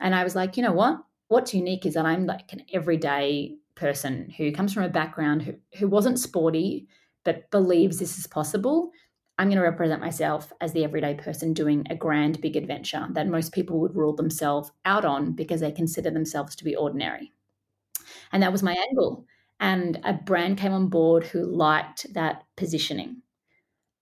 And 0.00 0.14
I 0.14 0.24
was 0.24 0.34
like, 0.34 0.56
you 0.56 0.62
know 0.62 0.72
what? 0.72 1.00
What's 1.28 1.54
unique 1.54 1.84
is 1.84 1.94
that 1.94 2.06
I'm 2.06 2.26
like 2.26 2.52
an 2.52 2.62
everyday 2.72 3.56
person 3.74 4.32
who 4.36 4.52
comes 4.52 4.72
from 4.72 4.84
a 4.84 4.88
background 4.88 5.42
who, 5.42 5.54
who 5.78 5.88
wasn't 5.88 6.18
sporty, 6.18 6.88
but 7.26 7.50
believes 7.50 7.98
this 7.98 8.16
is 8.18 8.26
possible. 8.26 8.92
I'm 9.38 9.48
going 9.48 9.58
to 9.58 9.62
represent 9.62 10.00
myself 10.00 10.50
as 10.62 10.72
the 10.72 10.84
everyday 10.84 11.12
person 11.12 11.52
doing 11.52 11.84
a 11.90 11.94
grand, 11.94 12.40
big 12.40 12.56
adventure 12.56 13.06
that 13.10 13.28
most 13.28 13.52
people 13.52 13.80
would 13.80 13.94
rule 13.94 14.14
themselves 14.14 14.70
out 14.86 15.04
on 15.04 15.32
because 15.32 15.60
they 15.60 15.72
consider 15.72 16.10
themselves 16.10 16.56
to 16.56 16.64
be 16.64 16.74
ordinary. 16.74 17.32
And 18.32 18.42
that 18.42 18.52
was 18.52 18.62
my 18.62 18.74
angle. 18.88 19.26
And 19.60 20.00
a 20.04 20.14
brand 20.14 20.56
came 20.56 20.72
on 20.72 20.88
board 20.88 21.24
who 21.24 21.44
liked 21.44 22.06
that 22.14 22.44
positioning. 22.56 23.22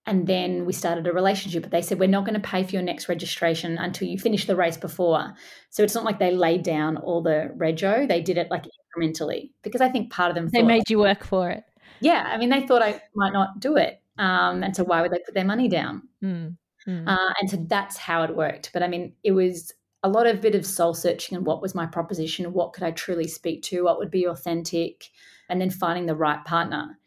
And 0.05 0.27
then 0.27 0.65
we 0.65 0.73
started 0.73 1.07
a 1.07 1.13
relationship. 1.13 1.63
But 1.63 1.71
they 1.71 1.81
said, 1.81 1.99
We're 1.99 2.07
not 2.07 2.25
going 2.25 2.39
to 2.39 2.47
pay 2.47 2.63
for 2.63 2.71
your 2.71 2.83
next 2.83 3.09
registration 3.09 3.77
until 3.77 4.07
you 4.07 4.19
finish 4.19 4.45
the 4.45 4.55
race 4.55 4.77
before. 4.77 5.33
So 5.71 5.83
it's 5.83 5.95
not 5.95 6.05
like 6.05 6.19
they 6.19 6.31
laid 6.31 6.63
down 6.63 6.97
all 6.97 7.21
the 7.23 7.51
rego, 7.57 8.07
they 8.07 8.21
did 8.21 8.37
it 8.37 8.51
like 8.51 8.65
incrementally 8.95 9.51
because 9.63 9.81
I 9.81 9.89
think 9.89 10.11
part 10.11 10.29
of 10.29 10.35
them 10.35 10.49
they 10.49 10.59
thought, 10.59 10.67
made 10.67 10.89
you 10.89 10.99
work 10.99 11.23
for 11.23 11.49
it. 11.49 11.63
Yeah. 11.99 12.23
I 12.27 12.37
mean, 12.37 12.49
they 12.49 12.65
thought 12.65 12.81
I 12.81 13.01
might 13.15 13.33
not 13.33 13.59
do 13.59 13.77
it. 13.77 14.01
Um, 14.17 14.63
and 14.63 14.75
so 14.75 14.83
why 14.83 15.01
would 15.01 15.11
they 15.11 15.19
put 15.25 15.33
their 15.33 15.45
money 15.45 15.67
down? 15.67 16.03
Mm, 16.23 16.55
mm. 16.87 17.07
Uh, 17.07 17.33
and 17.39 17.49
so 17.49 17.57
that's 17.67 17.97
how 17.97 18.23
it 18.23 18.35
worked. 18.35 18.71
But 18.73 18.83
I 18.83 18.87
mean, 18.87 19.13
it 19.23 19.31
was 19.31 19.73
a 20.03 20.09
lot 20.09 20.27
of 20.27 20.41
bit 20.41 20.55
of 20.55 20.65
soul 20.65 20.93
searching 20.93 21.35
and 21.35 21.45
what 21.45 21.61
was 21.61 21.75
my 21.75 21.85
proposition, 21.85 22.53
what 22.53 22.73
could 22.73 22.83
I 22.83 22.91
truly 22.91 23.27
speak 23.27 23.63
to, 23.63 23.83
what 23.83 23.97
would 23.97 24.11
be 24.11 24.25
authentic, 24.25 25.09
and 25.49 25.59
then 25.59 25.69
finding 25.69 26.05
the 26.05 26.15
right 26.15 26.43
partner. 26.45 26.97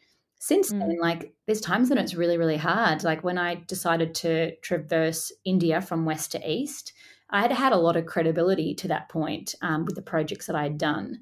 Since 0.40 0.72
mm. 0.72 0.80
then, 0.80 0.98
like 1.00 1.32
there's 1.46 1.60
times 1.60 1.88
when 1.88 1.98
it's 1.98 2.14
really, 2.14 2.36
really 2.36 2.56
hard. 2.56 3.04
Like 3.04 3.24
when 3.24 3.38
I 3.38 3.62
decided 3.66 4.14
to 4.16 4.54
traverse 4.56 5.32
India 5.44 5.80
from 5.80 6.04
west 6.04 6.32
to 6.32 6.50
east, 6.50 6.92
I 7.30 7.40
had 7.40 7.52
had 7.52 7.72
a 7.72 7.76
lot 7.76 7.96
of 7.96 8.06
credibility 8.06 8.74
to 8.74 8.88
that 8.88 9.08
point 9.08 9.54
um, 9.62 9.84
with 9.84 9.94
the 9.94 10.02
projects 10.02 10.46
that 10.46 10.56
I 10.56 10.64
had 10.64 10.78
done. 10.78 11.20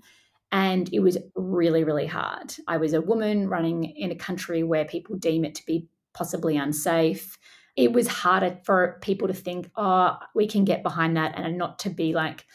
And 0.56 0.88
it 0.92 1.00
was 1.00 1.18
really, 1.34 1.84
really 1.84 2.06
hard. 2.06 2.54
I 2.66 2.78
was 2.78 2.94
a 2.94 3.00
woman 3.00 3.48
running 3.48 3.84
in 3.84 4.10
a 4.10 4.16
country 4.16 4.62
where 4.62 4.84
people 4.84 5.16
deem 5.16 5.44
it 5.44 5.54
to 5.56 5.66
be 5.66 5.88
possibly 6.14 6.56
unsafe 6.56 7.36
it 7.76 7.92
was 7.92 8.08
harder 8.08 8.58
for 8.64 8.98
people 9.02 9.28
to 9.28 9.34
think, 9.34 9.70
oh, 9.76 10.16
we 10.34 10.48
can 10.48 10.64
get 10.64 10.82
behind 10.82 11.16
that 11.16 11.34
and 11.36 11.58
not 11.58 11.78
to 11.80 11.90
be 11.90 12.14
like, 12.14 12.46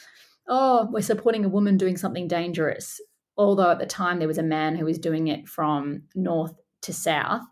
oh, 0.48 0.90
we're 0.92 1.02
supporting 1.02 1.46
a 1.46 1.50
woman 1.50 1.78
doing 1.78 1.96
something 1.96 2.28
dangerous. 2.28 3.00
Although 3.38 3.70
at 3.70 3.80
the 3.80 3.86
time 3.86 4.20
there 4.20 4.28
was 4.28 4.40
a 4.40 4.44
man 4.44 4.76
who 4.76 4.86
was 4.86 4.98
doing 4.98 5.28
it 5.28 5.48
from 5.48 6.04
north 6.16 6.54
to 6.82 6.94
south. 6.94 7.44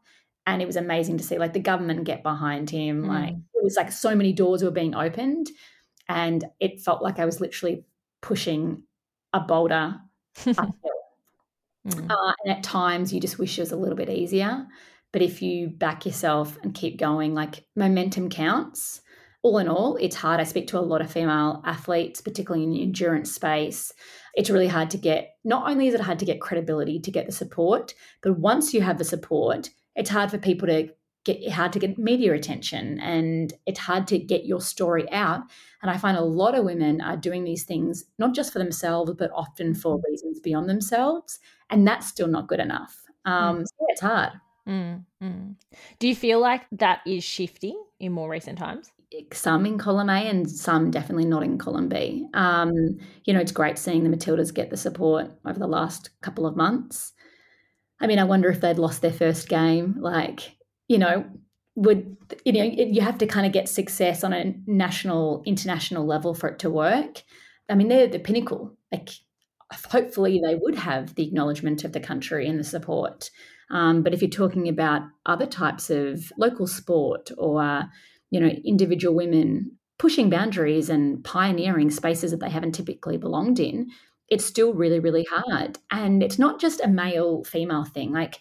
And 0.47 0.63
it 0.63 0.65
was 0.65 0.75
amazing 0.75 1.19
to 1.19 1.23
see 1.23 1.37
like 1.37 1.53
the 1.53 1.59
government 1.59 2.05
get 2.05 2.23
behind 2.23 2.71
him. 2.71 3.03
Mm. 3.03 3.07
Like 3.07 3.33
it 3.35 3.63
was 3.63 3.75
like 3.75 3.91
so 3.91 4.15
many 4.15 4.33
doors 4.33 4.63
were 4.63 4.71
being 4.71 4.95
opened. 4.95 5.49
And 6.07 6.43
it 6.59 6.81
felt 6.81 7.03
like 7.03 7.19
I 7.19 7.25
was 7.25 7.39
literally 7.39 7.85
pushing 8.21 8.81
a 9.31 9.39
boulder. 9.39 9.97
Mm. 11.87 12.09
Uh, 12.09 12.33
and 12.43 12.57
at 12.57 12.63
times 12.63 13.13
you 13.13 13.19
just 13.19 13.39
wish 13.39 13.57
it 13.57 13.61
was 13.61 13.71
a 13.71 13.77
little 13.77 13.95
bit 13.95 14.09
easier. 14.09 14.67
But 15.11 15.21
if 15.21 15.41
you 15.41 15.69
back 15.69 16.05
yourself 16.05 16.57
and 16.63 16.73
keep 16.73 16.99
going, 16.99 17.33
like 17.33 17.65
momentum 17.75 18.29
counts. 18.29 19.01
All 19.41 19.57
in 19.57 19.69
all, 19.69 19.95
it's 19.95 20.17
hard. 20.17 20.41
I 20.41 20.43
speak 20.43 20.67
to 20.67 20.77
a 20.77 20.81
lot 20.81 20.99
of 20.99 21.09
female 21.09 21.63
athletes, 21.65 22.19
particularly 22.19 22.65
in 22.65 22.71
the 22.71 22.81
endurance 22.83 23.33
space. 23.33 23.93
It's 24.33 24.49
really 24.49 24.67
hard 24.67 24.89
to 24.91 24.97
get, 24.97 25.29
not 25.45 25.69
only 25.69 25.87
is 25.87 25.93
it 25.93 26.01
hard 26.01 26.19
to 26.19 26.25
get 26.25 26.41
credibility, 26.41 26.99
to 26.99 27.09
get 27.11 27.25
the 27.25 27.31
support, 27.31 27.93
but 28.21 28.37
once 28.37 28.73
you 28.73 28.81
have 28.81 28.97
the 28.97 29.05
support, 29.05 29.69
it's 29.95 30.09
hard 30.09 30.29
for 30.29 30.39
people 30.39 30.67
to 30.67 30.89
get 31.25 31.51
hard 31.51 31.73
to 31.73 31.79
get 31.79 31.97
media 31.97 32.33
attention 32.33 32.99
and 32.99 33.53
it's 33.65 33.79
hard 33.79 34.07
to 34.07 34.17
get 34.17 34.45
your 34.45 34.61
story 34.61 35.09
out. 35.11 35.41
And 35.81 35.91
I 35.91 35.97
find 35.97 36.17
a 36.17 36.23
lot 36.23 36.55
of 36.55 36.65
women 36.65 37.01
are 37.01 37.17
doing 37.17 37.43
these 37.43 37.63
things 37.63 38.05
not 38.17 38.33
just 38.33 38.53
for 38.53 38.59
themselves, 38.59 39.11
but 39.17 39.31
often 39.33 39.73
for 39.73 40.01
reasons 40.07 40.39
beyond 40.39 40.69
themselves. 40.69 41.39
And 41.69 41.87
that's 41.87 42.07
still 42.07 42.27
not 42.27 42.47
good 42.47 42.59
enough. 42.59 42.95
Um, 43.25 43.59
mm. 43.59 43.65
so 43.67 43.85
it's 43.89 44.01
hard. 44.01 44.31
Mm, 44.67 45.03
mm. 45.21 45.55
Do 45.99 46.07
you 46.07 46.15
feel 46.15 46.39
like 46.39 46.61
that 46.73 47.01
is 47.05 47.23
shifting 47.23 47.81
in 47.99 48.11
more 48.11 48.29
recent 48.29 48.57
times? 48.57 48.91
Some 49.33 49.65
in 49.65 49.79
column 49.79 50.09
A 50.09 50.29
and 50.29 50.49
some 50.49 50.91
definitely 50.91 51.25
not 51.25 51.43
in 51.43 51.57
column 51.57 51.89
B. 51.89 52.27
Um, 52.35 52.99
you 53.25 53.33
know, 53.33 53.39
it's 53.39 53.51
great 53.51 53.79
seeing 53.79 54.03
the 54.03 54.15
Matildas 54.15 54.53
get 54.53 54.69
the 54.69 54.77
support 54.77 55.31
over 55.45 55.57
the 55.57 55.67
last 55.67 56.11
couple 56.21 56.45
of 56.45 56.55
months. 56.55 57.13
I 57.99 58.07
mean, 58.07 58.19
I 58.19 58.23
wonder 58.23 58.49
if 58.49 58.61
they'd 58.61 58.77
lost 58.77 59.01
their 59.01 59.11
first 59.11 59.49
game. 59.49 59.95
Like, 59.99 60.55
you 60.89 60.97
know, 60.97 61.25
would 61.75 62.17
you 62.43 62.51
know 62.51 62.63
you 62.63 62.99
have 62.99 63.19
to 63.19 63.25
kind 63.25 63.45
of 63.45 63.53
get 63.53 63.69
success 63.69 64.25
on 64.25 64.33
a 64.33 64.53
national, 64.67 65.43
international 65.45 66.05
level 66.05 66.33
for 66.33 66.49
it 66.49 66.59
to 66.59 66.69
work. 66.69 67.23
I 67.69 67.75
mean, 67.75 67.87
they're 67.87 68.07
the 68.07 68.19
pinnacle. 68.19 68.75
Like, 68.91 69.09
hopefully, 69.71 70.41
they 70.43 70.55
would 70.55 70.75
have 70.75 71.15
the 71.15 71.25
acknowledgement 71.25 71.85
of 71.85 71.93
the 71.93 71.99
country 72.01 72.49
and 72.49 72.59
the 72.59 72.63
support. 72.63 73.29
Um, 73.71 74.01
but 74.01 74.13
if 74.13 74.21
you're 74.21 74.29
talking 74.29 74.67
about 74.67 75.03
other 75.27 75.45
types 75.45 75.91
of 75.91 76.31
local 76.37 76.65
sport 76.65 77.29
or, 77.37 77.83
you 78.31 78.39
know, 78.39 78.47
individual 78.47 79.15
women 79.15 79.77
pushing 79.99 80.29
boundaries 80.29 80.89
and 80.89 81.23
pioneering 81.23 81.91
spaces 81.91 82.31
that 82.31 82.39
they 82.39 82.49
haven't 82.49 82.71
typically 82.71 83.17
belonged 83.17 83.59
in, 83.59 83.91
it's 84.27 84.45
still 84.45 84.73
really, 84.73 84.99
really 84.99 85.27
hard. 85.29 85.77
And 85.91 86.23
it's 86.23 86.39
not 86.39 86.59
just 86.59 86.81
a 86.81 86.87
male 86.87 87.43
female 87.43 87.85
thing. 87.85 88.11
Like, 88.11 88.39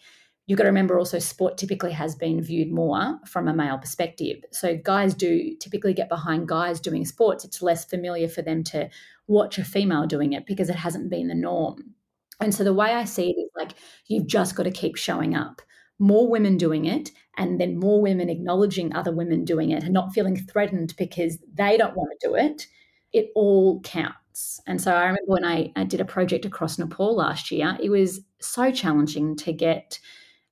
you've 0.48 0.56
got 0.56 0.64
to 0.64 0.70
remember 0.70 0.98
also 0.98 1.18
sport 1.18 1.58
typically 1.58 1.92
has 1.92 2.16
been 2.16 2.42
viewed 2.42 2.72
more 2.72 3.20
from 3.26 3.46
a 3.46 3.54
male 3.54 3.78
perspective. 3.78 4.38
So 4.50 4.76
guys 4.76 5.14
do 5.14 5.54
typically 5.60 5.92
get 5.92 6.08
behind 6.08 6.48
guys 6.48 6.80
doing 6.80 7.04
sports. 7.04 7.44
It's 7.44 7.62
less 7.62 7.84
familiar 7.84 8.28
for 8.28 8.40
them 8.40 8.64
to 8.64 8.88
watch 9.26 9.58
a 9.58 9.64
female 9.64 10.06
doing 10.06 10.32
it 10.32 10.46
because 10.46 10.70
it 10.70 10.76
hasn't 10.76 11.10
been 11.10 11.28
the 11.28 11.34
norm. 11.34 11.94
And 12.40 12.54
so 12.54 12.64
the 12.64 12.72
way 12.72 12.94
I 12.94 13.04
see 13.04 13.30
it 13.30 13.38
is 13.38 13.50
like 13.56 13.72
you've 14.06 14.26
just 14.26 14.56
got 14.56 14.62
to 14.62 14.70
keep 14.70 14.96
showing 14.96 15.36
up. 15.36 15.60
More 15.98 16.30
women 16.30 16.56
doing 16.56 16.84
it, 16.84 17.10
and 17.36 17.60
then 17.60 17.78
more 17.78 18.00
women 18.00 18.30
acknowledging 18.30 18.94
other 18.94 19.12
women 19.12 19.44
doing 19.44 19.70
it 19.70 19.82
and 19.82 19.92
not 19.92 20.14
feeling 20.14 20.36
threatened 20.36 20.94
because 20.96 21.38
they 21.52 21.76
don't 21.76 21.96
want 21.96 22.10
to 22.20 22.28
do 22.28 22.34
it. 22.36 22.66
It 23.12 23.30
all 23.34 23.80
counts. 23.80 24.60
And 24.66 24.80
so 24.80 24.94
I 24.94 25.02
remember 25.06 25.22
when 25.26 25.44
I, 25.44 25.72
I 25.74 25.82
did 25.82 26.00
a 26.00 26.04
project 26.04 26.44
across 26.44 26.78
Nepal 26.78 27.16
last 27.16 27.50
year, 27.50 27.76
it 27.82 27.90
was 27.90 28.20
so 28.40 28.70
challenging 28.70 29.34
to 29.38 29.52
get 29.52 29.98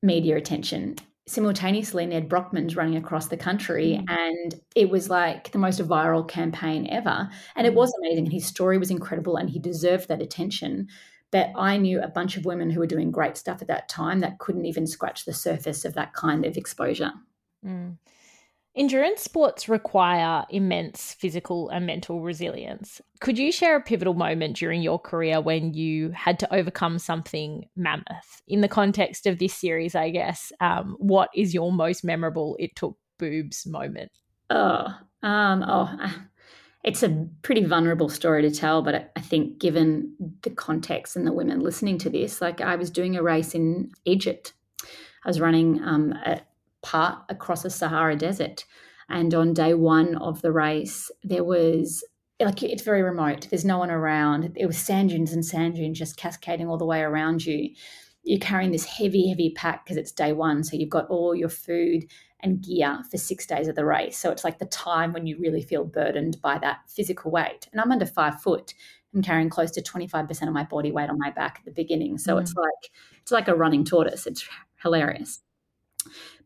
media 0.03 0.37
attention 0.37 0.97
simultaneously 1.29 2.07
Nedd 2.07 2.29
Brockmann's 2.29 2.77
running 2.77 2.97
across 2.97 3.27
the 3.27 3.37
country 3.37 4.01
mm. 4.01 4.05
and 4.09 4.55
it 4.77 4.89
was 4.89 5.11
like 5.11 5.51
the 5.51 5.59
most 5.59 5.81
viral 5.81 6.27
campaign 6.27 6.87
ever 6.89 7.29
and 7.57 7.67
it 7.67 7.73
mm. 7.73 7.77
was 7.77 7.93
amazing 7.99 8.25
and 8.25 8.33
his 8.33 8.47
story 8.47 8.79
was 8.79 8.91
incredible 8.91 9.37
and 9.37 9.51
he 9.51 9.59
deserved 9.59 10.09
that 10.09 10.23
attention 10.23 10.89
But 11.33 11.51
I 11.57 11.77
knew 11.77 12.01
a 12.01 12.09
bunch 12.09 12.37
of 12.37 12.45
women 12.45 12.71
who 12.71 12.81
were 12.81 12.87
doing 12.87 13.11
great 13.11 13.37
stuff 13.37 13.61
at 13.61 13.69
that 13.69 13.89
time 13.89 14.21
that 14.21 14.39
couldn't 14.39 14.67
even 14.67 14.87
scratch 14.87 15.25
the 15.25 15.33
surface 15.33 15.85
of 15.85 15.95
that 15.95 16.13
kind 16.15 16.45
of 16.45 16.57
exposure. 16.57 17.13
Mm. 17.65 17.99
Endurance 18.77 19.23
sports 19.23 19.71
require 19.71 20.45
immense 20.51 21.15
physical 21.15 21.71
and 21.71 21.87
mental 21.87 22.21
resilience. 22.21 23.01
Could 23.21 23.39
you 23.39 23.51
share 23.51 23.75
a 23.75 23.83
pivotal 23.83 24.13
moment 24.13 24.57
during 24.57 24.83
your 24.83 24.99
career 24.99 25.41
when 25.41 25.73
you 25.73 26.11
had 26.11 26.39
to 26.41 26.55
overcome 26.55 26.99
something 26.99 27.65
mammoth? 27.75 28.43
In 28.47 28.61
the 28.61 28.69
context 28.69 29.27
of 29.27 29.39
this 29.39 29.55
series, 29.55 29.95
I 29.95 30.11
guess, 30.11 30.53
um, 30.61 30.95
what 30.99 31.31
is 31.35 31.55
your 31.55 31.73
most 31.73 32.05
memorable 32.05 32.55
it 32.59 32.77
took 32.77 32.99
boobs 33.19 33.67
moment? 33.67 34.13
Oh, 34.51 34.89
um, 35.23 35.65
oh, 35.67 36.15
it's 36.85 37.03
a 37.03 37.27
pretty 37.41 37.65
vulnerable 37.65 38.11
story 38.11 38.43
to 38.43 38.51
tell, 38.51 38.83
but 38.83 39.11
I 39.17 39.21
think 39.23 39.59
given 39.59 40.15
the 40.43 40.51
context 40.51 41.17
and 41.17 41.27
the 41.27 41.33
women 41.33 41.61
listening 41.61 41.97
to 41.99 42.11
this, 42.11 42.43
like 42.43 42.61
I 42.61 42.77
was 42.77 42.91
doing 42.91 43.17
a 43.17 43.23
race 43.23 43.55
in 43.55 43.91
Egypt. 44.05 44.53
I 45.25 45.29
was 45.31 45.41
running 45.41 45.83
um, 45.83 46.13
part 46.87 47.19
across 47.29 47.63
the 47.63 47.71
Sahara 47.71 48.15
Desert. 48.15 48.65
And 49.09 49.35
on 49.35 49.55
day 49.55 49.75
one 49.75 50.15
of 50.17 50.41
the 50.41 50.53
race, 50.53 51.11
there 51.25 51.43
was 51.43 52.05
like 52.39 52.63
it's 52.63 52.83
very 52.83 53.03
remote. 53.03 53.49
There's 53.51 53.65
no 53.65 53.79
one 53.79 53.91
around. 53.91 54.53
It 54.57 54.67
was 54.67 54.79
sand 54.79 55.11
dunes 55.11 55.33
and 55.33 55.45
sand 55.45 55.75
dunes 55.77 55.99
just 55.99 56.17
cascading 56.17 56.69
all 56.69 56.79
the 56.79 56.87
way 56.87 57.01
around 57.01 57.45
you. 57.45 57.71
You're 58.23 58.41
carrying 58.41 58.73
this 58.73 58.85
heavy, 58.85 59.29
heavy 59.29 59.53
pack 59.57 59.85
because 59.85 59.97
it's 59.97 60.13
day 60.13 60.33
one. 60.33 60.63
So 60.63 60.77
you've 60.77 60.91
got 60.91 61.09
all 61.09 61.35
your 61.35 61.49
food 61.49 62.05
and 62.41 62.63
gear 62.63 63.01
for 63.11 63.17
six 63.17 63.47
days 63.47 63.67
of 63.67 63.75
the 63.75 63.85
race. 63.85 64.17
So 64.19 64.31
it's 64.31 64.45
like 64.45 64.59
the 64.59 64.67
time 64.67 65.13
when 65.13 65.27
you 65.27 65.39
really 65.41 65.63
feel 65.63 65.85
burdened 65.85 66.41
by 66.43 66.59
that 66.59 66.81
physical 66.89 67.31
weight. 67.31 67.69
And 67.73 67.81
I'm 67.81 67.91
under 67.91 68.07
five 68.07 68.41
foot. 68.43 68.75
I'm 69.15 69.23
carrying 69.23 69.49
close 69.49 69.71
to 69.73 69.83
25% 69.83 70.47
of 70.47 70.53
my 70.53 70.65
body 70.65 70.93
weight 70.93 71.09
on 71.09 71.19
my 71.19 71.31
back 71.31 71.57
at 71.59 71.65
the 71.65 71.71
beginning. 71.71 72.19
So 72.19 72.37
mm. 72.37 72.43
it's 72.43 72.55
like 72.55 72.91
it's 73.23 73.33
like 73.33 73.49
a 73.49 73.57
running 73.57 73.85
tortoise. 73.85 74.27
It's 74.27 74.47
hilarious. 74.83 75.41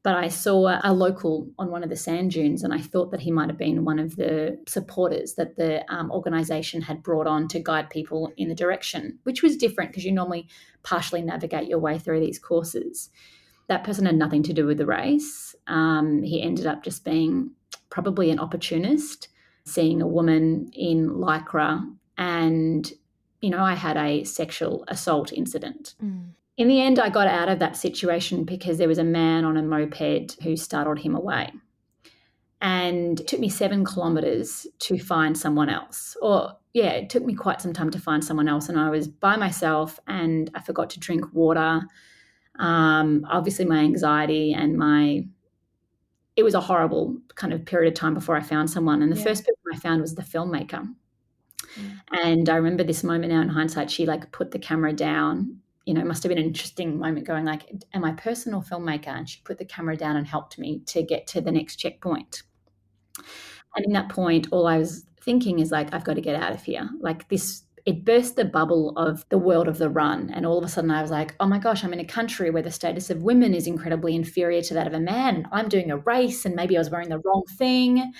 But 0.02 0.14
I 0.14 0.28
saw 0.28 0.80
a 0.82 0.94
local 0.94 1.50
on 1.58 1.70
one 1.70 1.82
of 1.82 1.90
the 1.90 1.96
sand 1.96 2.30
dunes, 2.30 2.62
and 2.62 2.72
I 2.72 2.78
thought 2.78 3.10
that 3.10 3.20
he 3.20 3.30
might 3.30 3.50
have 3.50 3.58
been 3.58 3.84
one 3.84 3.98
of 3.98 4.16
the 4.16 4.58
supporters 4.66 5.34
that 5.34 5.56
the 5.56 5.84
um, 5.92 6.10
organisation 6.10 6.80
had 6.80 7.02
brought 7.02 7.26
on 7.26 7.48
to 7.48 7.60
guide 7.60 7.90
people 7.90 8.32
in 8.38 8.48
the 8.48 8.54
direction, 8.54 9.18
which 9.24 9.42
was 9.42 9.58
different 9.58 9.90
because 9.90 10.04
you 10.04 10.12
normally 10.12 10.48
partially 10.82 11.20
navigate 11.20 11.68
your 11.68 11.80
way 11.80 11.98
through 11.98 12.20
these 12.20 12.38
courses. 12.38 13.10
That 13.66 13.84
person 13.84 14.06
had 14.06 14.16
nothing 14.16 14.42
to 14.44 14.54
do 14.54 14.64
with 14.64 14.78
the 14.78 14.86
race. 14.86 15.54
Um, 15.66 16.22
he 16.22 16.40
ended 16.40 16.66
up 16.66 16.82
just 16.82 17.04
being 17.04 17.50
probably 17.90 18.30
an 18.30 18.40
opportunist, 18.40 19.28
seeing 19.64 20.00
a 20.00 20.06
woman 20.06 20.70
in 20.72 21.10
lycra, 21.10 21.86
and 22.16 22.90
you 23.42 23.50
know, 23.50 23.62
I 23.62 23.74
had 23.74 23.98
a 23.98 24.24
sexual 24.24 24.84
assault 24.88 25.30
incident. 25.32 25.94
Mm 26.02 26.30
in 26.60 26.68
the 26.68 26.82
end, 26.82 26.98
I 26.98 27.08
got 27.08 27.26
out 27.26 27.48
of 27.48 27.58
that 27.60 27.74
situation 27.74 28.44
because 28.44 28.76
there 28.76 28.86
was 28.86 28.98
a 28.98 29.04
man 29.04 29.46
on 29.46 29.56
a 29.56 29.62
moped 29.62 30.36
who 30.42 30.58
startled 30.58 30.98
him 30.98 31.16
away. 31.16 31.50
And 32.60 33.18
it 33.18 33.26
took 33.26 33.40
me 33.40 33.48
seven 33.48 33.82
kilometers 33.82 34.66
to 34.80 34.98
find 34.98 35.38
someone 35.38 35.70
else. 35.70 36.18
Or, 36.20 36.52
yeah, 36.74 36.90
it 36.90 37.08
took 37.08 37.24
me 37.24 37.32
quite 37.32 37.62
some 37.62 37.72
time 37.72 37.90
to 37.92 37.98
find 37.98 38.22
someone 38.22 38.46
else. 38.46 38.68
And 38.68 38.78
I 38.78 38.90
was 38.90 39.08
by 39.08 39.36
myself 39.36 39.98
and 40.06 40.50
I 40.54 40.60
forgot 40.60 40.90
to 40.90 41.00
drink 41.00 41.24
water. 41.32 41.80
Um, 42.58 43.26
obviously, 43.30 43.64
my 43.64 43.78
anxiety 43.78 44.52
and 44.52 44.76
my 44.76 45.24
it 46.36 46.42
was 46.42 46.52
a 46.52 46.60
horrible 46.60 47.16
kind 47.36 47.54
of 47.54 47.64
period 47.64 47.90
of 47.90 47.98
time 47.98 48.12
before 48.12 48.36
I 48.36 48.42
found 48.42 48.68
someone. 48.68 49.00
And 49.00 49.10
the 49.10 49.16
yeah. 49.16 49.24
first 49.24 49.44
person 49.44 49.62
I 49.72 49.78
found 49.78 50.02
was 50.02 50.14
the 50.14 50.22
filmmaker. 50.22 50.86
Mm. 51.74 52.00
And 52.22 52.48
I 52.50 52.56
remember 52.56 52.84
this 52.84 53.02
moment 53.02 53.32
now 53.32 53.40
in 53.40 53.48
hindsight, 53.48 53.90
she 53.90 54.04
like 54.04 54.30
put 54.30 54.50
the 54.50 54.58
camera 54.58 54.92
down 54.92 55.60
you 55.90 55.94
know, 55.94 56.04
must 56.04 56.22
have 56.22 56.30
been 56.30 56.38
an 56.38 56.44
interesting 56.44 57.00
moment 57.00 57.26
going 57.26 57.44
like, 57.44 57.68
am 57.92 58.04
I 58.04 58.12
personal 58.12 58.62
filmmaker? 58.62 59.08
And 59.08 59.28
she 59.28 59.40
put 59.42 59.58
the 59.58 59.64
camera 59.64 59.96
down 59.96 60.14
and 60.14 60.24
helped 60.24 60.56
me 60.56 60.82
to 60.86 61.02
get 61.02 61.26
to 61.26 61.40
the 61.40 61.50
next 61.50 61.76
checkpoint. 61.76 62.44
And 63.74 63.84
in 63.84 63.92
that 63.94 64.08
point, 64.08 64.46
all 64.52 64.68
I 64.68 64.78
was 64.78 65.04
thinking 65.20 65.58
is 65.58 65.72
like, 65.72 65.92
I've 65.92 66.04
got 66.04 66.14
to 66.14 66.20
get 66.20 66.40
out 66.40 66.52
of 66.52 66.62
here. 66.62 66.88
Like 67.00 67.28
this, 67.28 67.64
it 67.86 68.04
burst 68.04 68.36
the 68.36 68.44
bubble 68.44 68.96
of 68.96 69.28
the 69.30 69.38
world 69.38 69.66
of 69.66 69.78
the 69.78 69.90
run. 69.90 70.30
And 70.32 70.46
all 70.46 70.58
of 70.58 70.64
a 70.64 70.68
sudden 70.68 70.92
I 70.92 71.02
was 71.02 71.10
like, 71.10 71.34
oh 71.40 71.46
my 71.48 71.58
gosh, 71.58 71.82
I'm 71.82 71.92
in 71.92 71.98
a 71.98 72.04
country 72.04 72.50
where 72.50 72.62
the 72.62 72.70
status 72.70 73.10
of 73.10 73.24
women 73.24 73.52
is 73.52 73.66
incredibly 73.66 74.14
inferior 74.14 74.62
to 74.62 74.74
that 74.74 74.86
of 74.86 74.92
a 74.92 75.00
man. 75.00 75.48
I'm 75.50 75.68
doing 75.68 75.90
a 75.90 75.96
race 75.96 76.44
and 76.44 76.54
maybe 76.54 76.76
I 76.76 76.80
was 76.80 76.90
wearing 76.90 77.08
the 77.08 77.18
wrong 77.18 77.42
thing. 77.58 78.12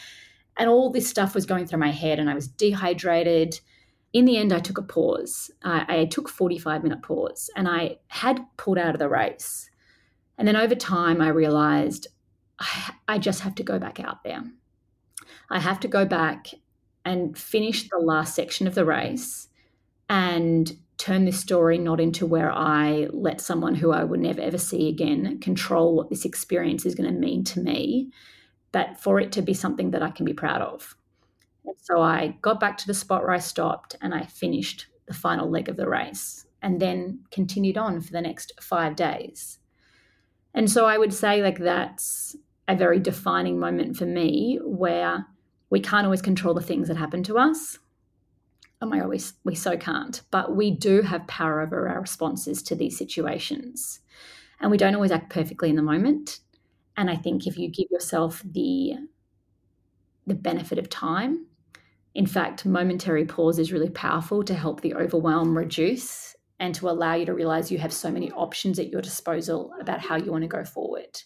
And 0.57 0.69
all 0.69 0.91
this 0.91 1.09
stuff 1.09 1.37
was 1.37 1.47
going 1.47 1.67
through 1.67 1.79
my 1.79 1.93
head 1.93 2.19
and 2.19 2.29
I 2.29 2.35
was 2.35 2.49
dehydrated 2.49 3.61
in 4.13 4.25
the 4.25 4.37
end, 4.37 4.53
I 4.53 4.59
took 4.59 4.79
a 4.79 4.83
pause. 4.83 5.51
I, 5.63 6.01
I 6.01 6.05
took 6.07 6.29
45 6.29 6.83
minute 6.83 7.03
pause 7.03 7.51
and 7.57 7.69
I 7.69 7.99
had 8.09 8.45
pulled 8.57 8.79
out 8.79 8.95
of 8.95 8.99
the 8.99 9.09
race. 9.09 9.71
And 10.37 10.49
then 10.49 10.57
over 10.57 10.75
time, 10.75 11.21
I 11.21 11.29
realized 11.29 12.09
I, 12.59 12.95
I 13.09 13.19
just 13.19 13.41
have 13.41 13.55
to 13.57 13.63
go 13.63 13.79
back 13.79 14.01
out 14.01 14.25
there. 14.25 14.43
I 15.49 15.61
have 15.61 15.81
to 15.81 15.89
go 15.89 16.05
back 16.05 16.49
and 17.05 17.37
finish 17.37 17.89
the 17.89 17.99
last 17.99 18.35
section 18.35 18.67
of 18.67 18.75
the 18.75 18.85
race 18.85 19.49
and 20.09 20.77
turn 20.99 21.25
this 21.25 21.41
story 21.41 21.79
not 21.79 22.01
into 22.01 22.27
where 22.27 22.53
I 22.53 23.09
let 23.13 23.41
someone 23.41 23.75
who 23.75 23.91
I 23.91 24.05
would 24.05 24.21
never 24.21 24.41
ever 24.41 24.59
see 24.59 24.89
again 24.89 25.39
control 25.41 25.95
what 25.95 26.11
this 26.11 26.25
experience 26.25 26.85
is 26.85 26.95
going 26.95 27.11
to 27.13 27.19
mean 27.19 27.43
to 27.45 27.61
me, 27.61 28.11
but 28.71 28.99
for 28.99 29.19
it 29.19 29.33
to 29.33 29.43
be 29.43 29.55
something 29.55 29.93
that 29.93 30.03
I 30.03 30.11
can 30.11 30.27
be 30.27 30.35
proud 30.35 30.61
of. 30.61 30.95
And 31.65 31.77
so 31.81 32.01
I 32.03 32.39
got 32.43 32.61
back 32.61 32.77
to 32.79 32.87
the 32.87 32.95
spot 32.95 33.23
where 33.23 33.33
I 33.33 33.39
stopped 33.39 33.97
and 34.01 34.15
I 34.15 34.25
finished 34.25 34.87
the 35.07 35.15
final 35.15 35.51
leg 35.51 35.69
of 35.69 35.77
the 35.77 35.89
race 35.89 36.47
and 36.63 36.81
then 36.81 37.21
continued 37.31 37.79
on 37.79 38.01
for 38.01 38.13
the 38.13 38.21
next 38.21 38.53
five 38.61 38.97
days. 38.97 39.59
And 40.55 40.71
so 40.71 40.87
I 40.87 40.99
would 40.99 41.15
say, 41.15 41.43
like, 41.43 41.59
that's 41.59 42.37
a 42.69 42.77
very 42.77 42.99
defining 42.99 43.59
moment 43.59 43.97
for 43.97 44.07
me 44.07 44.59
where 44.63 45.27
we 45.71 45.81
can't 45.81 46.05
always 46.05 46.23
control 46.23 46.55
the 46.55 46.61
things 46.61 46.89
that 46.89 46.97
happen 46.97 47.23
to 47.25 47.39
us. 47.39 47.79
Oh 48.83 48.87
my 48.87 48.99
God, 48.99 49.09
we, 49.09 49.21
we 49.45 49.55
so 49.55 49.77
can't. 49.77 50.23
But 50.31 50.57
we 50.57 50.71
do 50.71 51.03
have 51.03 51.27
power 51.27 51.61
over 51.61 51.89
our 51.89 52.01
responses 52.01 52.63
to 52.65 52.75
these 52.75 52.97
situations. 52.97 54.01
And 54.61 54.71
we 54.71 54.77
don't 54.77 54.95
always 54.95 55.13
act 55.13 55.31
perfectly 55.31 55.71
in 55.71 55.77
the 55.77 55.83
moment. 55.83 56.41
And 56.97 57.11
I 57.11 57.17
think 57.17 57.47
if 57.47 57.57
you 57.57 57.69
give 57.69 57.89
yourself 57.91 58.43
the 58.45 58.95
the 60.27 60.35
benefit 60.35 60.79
of 60.79 60.89
time 60.89 61.47
in 62.15 62.27
fact, 62.27 62.67
momentary 62.67 63.25
pause 63.25 63.59
is 63.59 63.73
really 63.73 63.91
powerful 63.91 64.43
to 64.45 64.55
help 64.55 64.81
the 64.81 64.95
overwhelm 64.95 65.57
reduce 65.57 66.35
and 66.59 66.75
to 66.75 66.89
allow 66.91 67.15
you 67.15 67.27
to 67.27 67.35
realize 67.35 67.71
you 67.71 67.79
have 67.79 67.93
so 67.93 68.11
many 68.11 68.31
options 68.33 68.79
at 68.79 68.91
your 68.91 69.01
disposal 69.01 69.73
about 69.81 70.01
how 70.01 70.17
you 70.17 70.31
want 70.31 70.43
to 70.43 70.49
go 70.49 70.65
forward. 70.65 71.23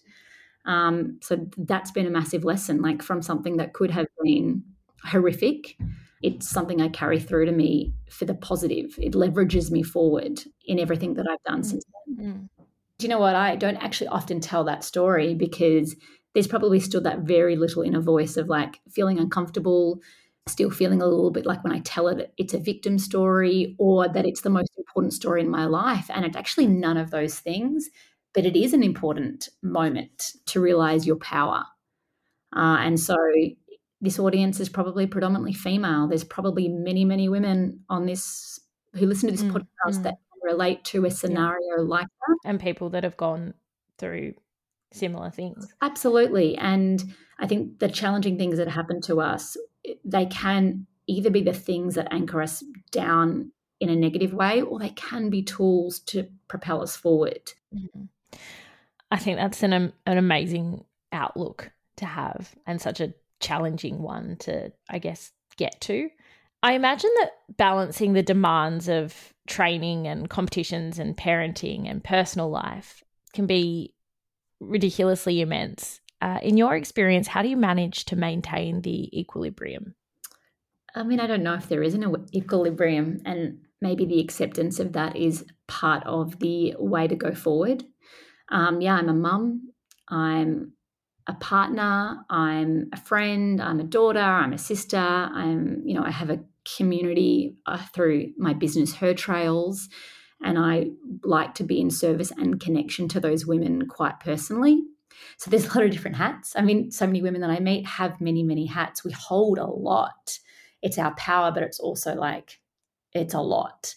Um, 0.67 1.19
so 1.23 1.47
that's 1.59 1.91
been 1.91 2.07
a 2.07 2.11
massive 2.11 2.45
lesson, 2.45 2.81
like 2.81 3.03
from 3.03 3.23
something 3.23 3.57
that 3.57 3.73
could 3.73 3.91
have 3.91 4.07
been 4.23 4.63
horrific. 5.03 5.77
It's 6.23 6.49
something 6.49 6.81
I 6.81 6.89
carry 6.89 7.19
through 7.19 7.47
to 7.47 7.53
me 7.53 7.93
for 8.11 8.25
the 8.25 8.35
positive. 8.35 8.95
It 8.99 9.13
leverages 9.13 9.71
me 9.71 9.83
forward 9.83 10.41
in 10.65 10.79
everything 10.79 11.15
that 11.15 11.27
I've 11.31 11.43
done 11.45 11.61
mm-hmm. 11.61 11.71
since 11.71 11.85
then. 12.07 12.27
Mm-hmm. 12.27 12.65
Do 12.99 13.07
you 13.07 13.09
know 13.09 13.19
what? 13.19 13.35
I 13.35 13.57
don't 13.57 13.77
actually 13.77 14.09
often 14.09 14.41
tell 14.41 14.65
that 14.65 14.85
story 14.85 15.35
because 15.35 15.97
there's 16.33 16.47
probably 16.47 16.81
still 16.81 17.01
that 17.03 17.21
very 17.21 17.57
little 17.57 17.83
inner 17.83 18.01
voice 18.01 18.37
of 18.37 18.49
like 18.49 18.81
feeling 18.91 19.19
uncomfortable, 19.19 20.01
still 20.47 20.71
feeling 20.71 21.01
a 21.01 21.07
little 21.07 21.31
bit 21.31 21.47
like 21.47 21.65
when 21.65 21.73
I 21.73 21.81
tell 21.81 22.09
it, 22.09 22.33
it's 22.37 22.55
a 22.55 22.59
victim 22.59 22.99
story 22.99 23.75
or 23.79 24.09
that 24.09 24.27
it's 24.27 24.43
the 24.43 24.51
most 24.51 24.73
important 24.77 25.15
story 25.15 25.41
in 25.41 25.49
my 25.49 25.65
life. 25.65 26.11
And 26.11 26.25
it's 26.25 26.37
actually 26.37 26.67
none 26.67 26.97
of 26.97 27.11
those 27.11 27.39
things, 27.39 27.89
but 28.35 28.45
it 28.45 28.57
is 28.57 28.75
an 28.75 28.83
important 28.83 29.49
moment 29.63 30.33
to 30.47 30.61
realize 30.61 31.07
your 31.07 31.17
power. 31.17 31.65
Uh, 32.55 32.77
and 32.81 33.01
so 33.01 33.17
this 34.01 34.19
audience 34.19 34.61
is 34.61 34.69
probably 34.69 35.07
predominantly 35.07 35.55
female. 35.55 36.07
There's 36.07 36.25
probably 36.25 36.69
many, 36.69 37.05
many 37.05 37.29
women 37.29 37.81
on 37.89 38.07
this 38.07 38.61
who 38.95 39.07
listen 39.07 39.29
to 39.29 39.33
this 39.35 39.45
mm, 39.45 39.51
podcast 39.51 39.99
mm. 39.99 40.03
that 40.05 40.19
relate 40.43 40.85
to 40.85 41.07
a 41.07 41.11
scenario 41.11 41.79
yeah. 41.79 41.85
like 41.85 42.07
that. 42.07 42.37
And 42.45 42.61
people 42.61 42.91
that 42.91 43.03
have 43.03 43.17
gone 43.17 43.55
through 43.99 44.35
similar 44.93 45.31
things. 45.31 45.73
Absolutely. 45.81 46.57
And 46.59 47.03
I 47.39 47.47
think 47.47 47.79
the 47.79 47.89
challenging 47.89 48.39
things 48.39 48.59
that 48.59 48.69
happen 48.69 49.01
to 49.03 49.21
us 49.21 49.57
they 50.05 50.27
can 50.27 50.87
either 51.07 51.31
be 51.31 51.43
the 51.43 51.53
things 51.53 51.95
that 51.95 52.13
anchor 52.13 52.43
us 52.43 52.65
down 52.91 53.53
in 53.81 53.91
a 53.91 53.97
negative 53.97 54.33
way 54.33 54.63
or 54.63 54.79
they 54.79 54.91
can 54.91 55.31
be 55.31 55.43
tools 55.43 55.99
to 56.01 56.27
propel 56.49 56.83
us 56.83 56.97
forward. 56.97 57.53
Mm-hmm. 57.75 58.05
I 59.11 59.19
think 59.19 59.39
that's 59.39 59.63
an 59.63 59.73
an 59.73 59.93
amazing 60.19 60.85
outlook 61.13 61.71
to 61.97 62.07
have 62.07 62.55
and 62.67 62.81
such 62.81 63.01
a 63.01 63.15
challenging 63.41 64.01
one 64.03 64.37
to 64.41 64.73
I 64.89 64.99
guess 64.99 65.33
get 65.57 65.81
to. 65.83 66.09
I 66.63 66.73
imagine 66.73 67.11
that 67.21 67.33
balancing 67.57 68.15
the 68.15 68.23
demands 68.23 68.89
of 68.89 69.35
training 69.47 70.07
and 70.07 70.31
competitions 70.31 70.99
and 70.99 71.15
parenting 71.15 71.89
and 71.91 72.03
personal 72.03 72.49
life 72.49 73.03
can 73.35 73.47
be 73.47 73.95
ridiculously 74.61 75.43
immense 75.43 76.01
uh, 76.25 76.39
in 76.43 76.57
your 76.57 76.75
experience, 76.75 77.29
how 77.29 77.43
do 77.43 77.49
you 77.49 77.57
manage 77.57 78.07
to 78.07 78.17
maintain 78.17 78.81
the 78.81 79.21
equilibrium? 79.21 79.95
I 80.95 81.03
mean, 81.03 81.21
I 81.21 81.27
don't 81.27 81.43
know 81.43 81.53
if 81.53 81.69
there 81.69 81.83
is 81.83 81.93
an 81.93 82.27
equilibrium, 82.35 83.21
and 83.27 83.59
maybe 83.83 84.07
the 84.07 84.21
acceptance 84.21 84.79
of 84.79 84.95
that 84.95 85.17
is 85.17 85.45
part 85.67 86.03
of 86.07 86.39
the 86.39 86.77
way 86.79 87.07
to 87.07 87.15
go 87.15 87.35
forward. 87.35 87.85
Um, 88.51 88.81
yeah, 88.81 88.95
I'm 88.95 89.11
a 89.11 89.15
mum, 89.15 89.73
I'm 90.09 90.73
a 91.27 91.35
partner, 91.35 92.25
I'm 92.31 92.89
a 92.95 92.97
friend, 92.97 93.61
I'm 93.61 93.81
a 93.81 93.85
daughter, 93.85 94.21
I'm 94.21 94.55
a 94.55 94.59
sister, 94.59 94.97
I'm, 94.97 95.83
you 95.85 95.95
know, 95.95 96.05
I 96.05 96.11
have 96.11 96.31
a 96.31 96.41
community 96.77 97.59
uh, 97.67 97.85
through 97.93 98.33
my 98.39 98.55
business, 98.55 98.95
Her 98.95 99.13
Trails, 99.13 99.91
and 100.43 100.59
I 100.59 100.87
like 101.23 101.55
to 101.57 101.65
be 101.65 101.83
in 101.83 101.91
service 101.91 102.31
and 102.31 102.59
connection 102.59 103.09
to 103.09 103.21
those 103.21 103.45
women 103.45 103.89
quite 103.89 104.21
personally. 104.21 104.85
So 105.37 105.51
there's 105.51 105.67
a 105.67 105.69
lot 105.69 105.85
of 105.85 105.91
different 105.91 106.17
hats. 106.17 106.55
I 106.57 106.63
mean, 106.63 106.91
so 106.91 107.07
many 107.07 107.23
women 107.23 107.41
that 107.41 107.51
I 107.51 107.61
meet 107.61 107.87
have 107.87 108.21
many, 108.21 108.43
many 108.43 108.67
hats. 108.67 109.05
We 109.05 109.13
hold 109.13 109.59
a 109.59 109.67
lot. 109.67 110.39
It's 110.83 110.99
our 110.99 111.15
power, 111.15 111.51
but 111.53 111.63
it's 111.63 111.81
also 111.81 112.15
like, 112.15 112.61
it's 113.13 113.35
a 113.35 113.41
lot. 113.41 113.95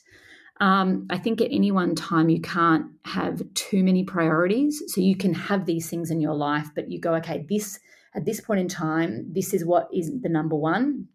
Um, 0.60 1.06
I 1.10 1.18
think 1.18 1.42
at 1.42 1.52
any 1.52 1.72
one 1.72 1.96
time 1.96 2.30
you 2.30 2.42
can't 2.42 2.88
have 3.06 3.42
too 3.54 3.84
many 3.84 4.04
priorities. 4.04 4.82
So 4.88 5.02
you 5.02 5.16
can 5.16 5.34
have 5.34 5.66
these 5.66 5.90
things 5.90 6.10
in 6.10 6.20
your 6.20 6.34
life, 6.34 6.70
but 6.74 6.90
you 6.90 7.00
go, 7.00 7.16
okay, 7.16 7.46
this 7.48 7.80
at 8.16 8.26
this 8.26 8.42
point 8.42 8.60
in 8.60 8.68
time, 8.68 9.32
this 9.32 9.54
is 9.54 9.64
what 9.64 9.88
is 9.94 10.12
the 10.22 10.30
number 10.30 10.56
one. 10.56 11.08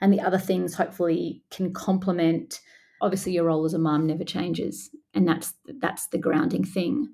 And 0.00 0.12
the 0.12 0.20
other 0.20 0.38
things 0.38 0.74
hopefully 0.74 1.42
can 1.50 1.72
complement. 1.72 2.60
Obviously, 3.00 3.32
your 3.32 3.46
role 3.46 3.64
as 3.64 3.74
a 3.74 3.78
mom 3.78 4.06
never 4.06 4.24
changes. 4.24 4.90
And 5.14 5.26
that's 5.26 5.54
that's 5.80 6.06
the 6.08 6.18
grounding 6.18 6.64
thing 6.64 7.08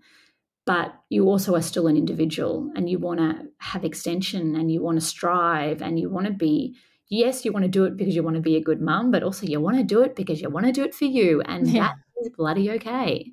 but 0.66 0.94
you 1.08 1.24
also 1.26 1.54
are 1.54 1.62
still 1.62 1.86
an 1.86 1.96
individual 1.96 2.70
and 2.76 2.90
you 2.90 2.98
want 2.98 3.20
to 3.20 3.46
have 3.58 3.84
extension 3.84 4.56
and 4.56 4.70
you 4.70 4.82
want 4.82 5.00
to 5.00 5.06
strive 5.06 5.80
and 5.80 5.98
you 5.98 6.10
want 6.10 6.26
to 6.26 6.32
be 6.32 6.76
yes 7.08 7.44
you 7.44 7.52
want 7.52 7.64
to 7.64 7.70
do 7.70 7.84
it 7.84 7.96
because 7.96 8.14
you 8.14 8.22
want 8.22 8.36
to 8.36 8.42
be 8.42 8.56
a 8.56 8.62
good 8.62 8.80
mum 8.80 9.10
but 9.10 9.22
also 9.22 9.46
you 9.46 9.60
want 9.60 9.76
to 9.76 9.84
do 9.84 10.02
it 10.02 10.16
because 10.16 10.40
you 10.42 10.50
want 10.50 10.66
to 10.66 10.72
do 10.72 10.84
it 10.84 10.94
for 10.94 11.04
you 11.04 11.40
and 11.42 11.68
yeah. 11.68 11.82
that 11.88 11.94
is 12.20 12.30
bloody 12.36 12.70
okay 12.70 13.32